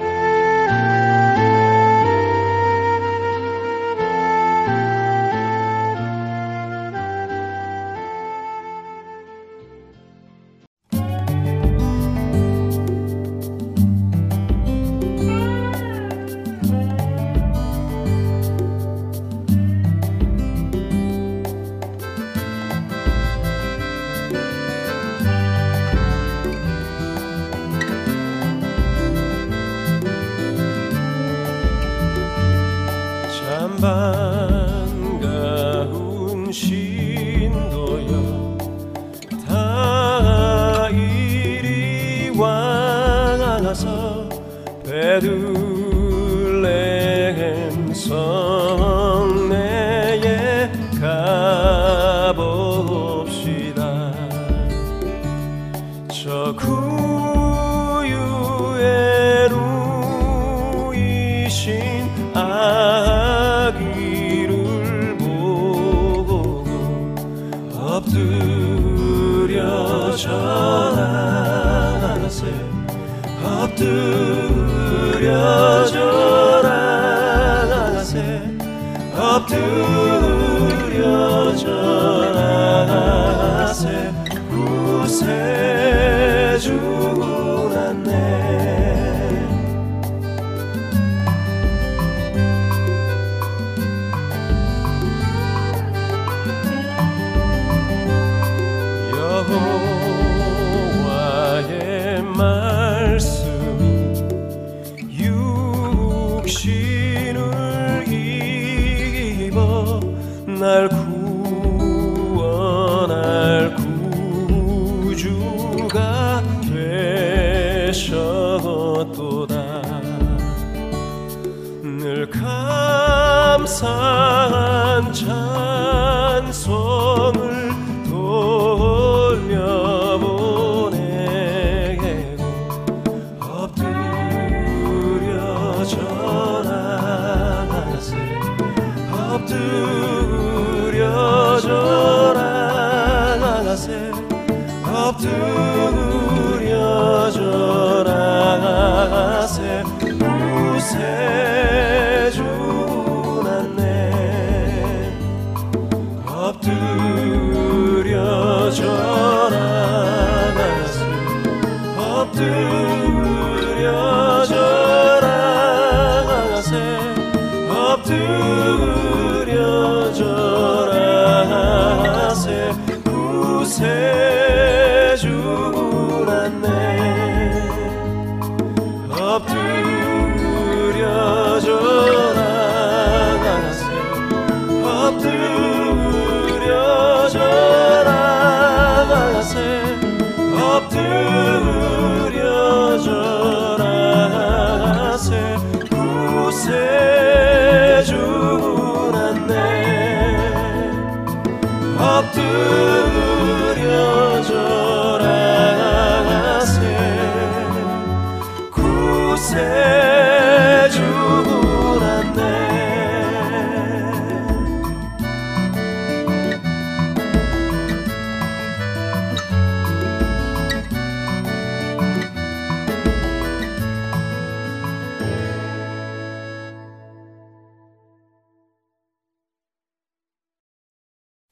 [102.36, 102.73] 여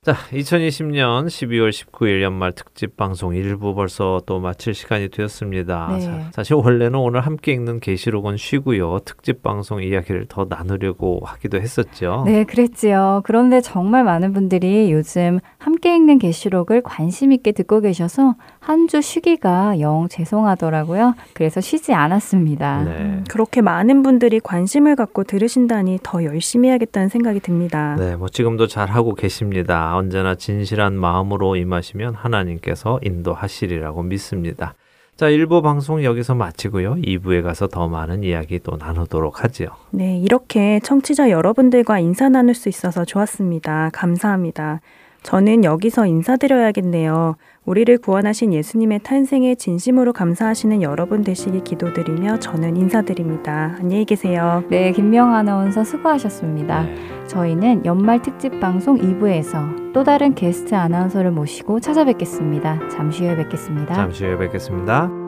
[0.04, 5.90] 자, 2020년 12월 19일 연말 특집 방송 일부 벌써 또 마칠 시간이 되었습니다.
[5.92, 6.00] 네.
[6.00, 8.98] 자, 사실 원래는 오늘 함께 읽는 계시록은 쉬고요.
[9.04, 12.24] 특집 방송 이야기를 더 나누려고 하기도 했었죠.
[12.26, 13.20] 네, 그랬지요.
[13.22, 19.80] 그런데 정말 많은 분들이 요즘 함께 읽는 계시록을 관심 있게 듣고 계셔서 한 주 쉬기가
[19.80, 21.14] 영 죄송하더라고요.
[21.34, 22.84] 그래서 쉬지 않았습니다.
[22.84, 23.24] 네.
[23.28, 27.96] 그렇게 많은 분들이 관심을 갖고 들으신다니 더 열심히 해야겠다는 생각이 듭니다.
[27.98, 29.96] 네, 뭐 지금도 잘 하고 계십니다.
[29.96, 34.74] 언제나 진실한 마음으로 임하시면 하나님께서 인도하시리라고 믿습니다.
[35.16, 36.94] 자, 1부 방송 여기서 마치고요.
[36.96, 39.68] 2부에 가서 더 많은 이야기 또 나누도록 하지요.
[39.90, 43.90] 네, 이렇게 청취자 여러분들과 인사 나눌 수 있어서 좋았습니다.
[43.92, 44.80] 감사합니다.
[45.22, 47.36] 저는 여기서 인사드려야겠네요.
[47.64, 53.76] 우리를 구원하신 예수님의 탄생에 진심으로 감사하시는 여러분 되시기 기도드리며 저는 인사드립니다.
[53.78, 54.64] 안녕히 계세요.
[54.68, 56.82] 네, 김명 아나운서 수고하셨습니다.
[56.82, 56.96] 네.
[57.28, 62.88] 저희는 연말 특집 방송 2부에서 또 다른 게스트 아나운서를 모시고 찾아뵙겠습니다.
[62.88, 63.94] 잠시 후에 뵙겠습니다.
[63.94, 65.21] 잠시 후에 뵙겠습니다.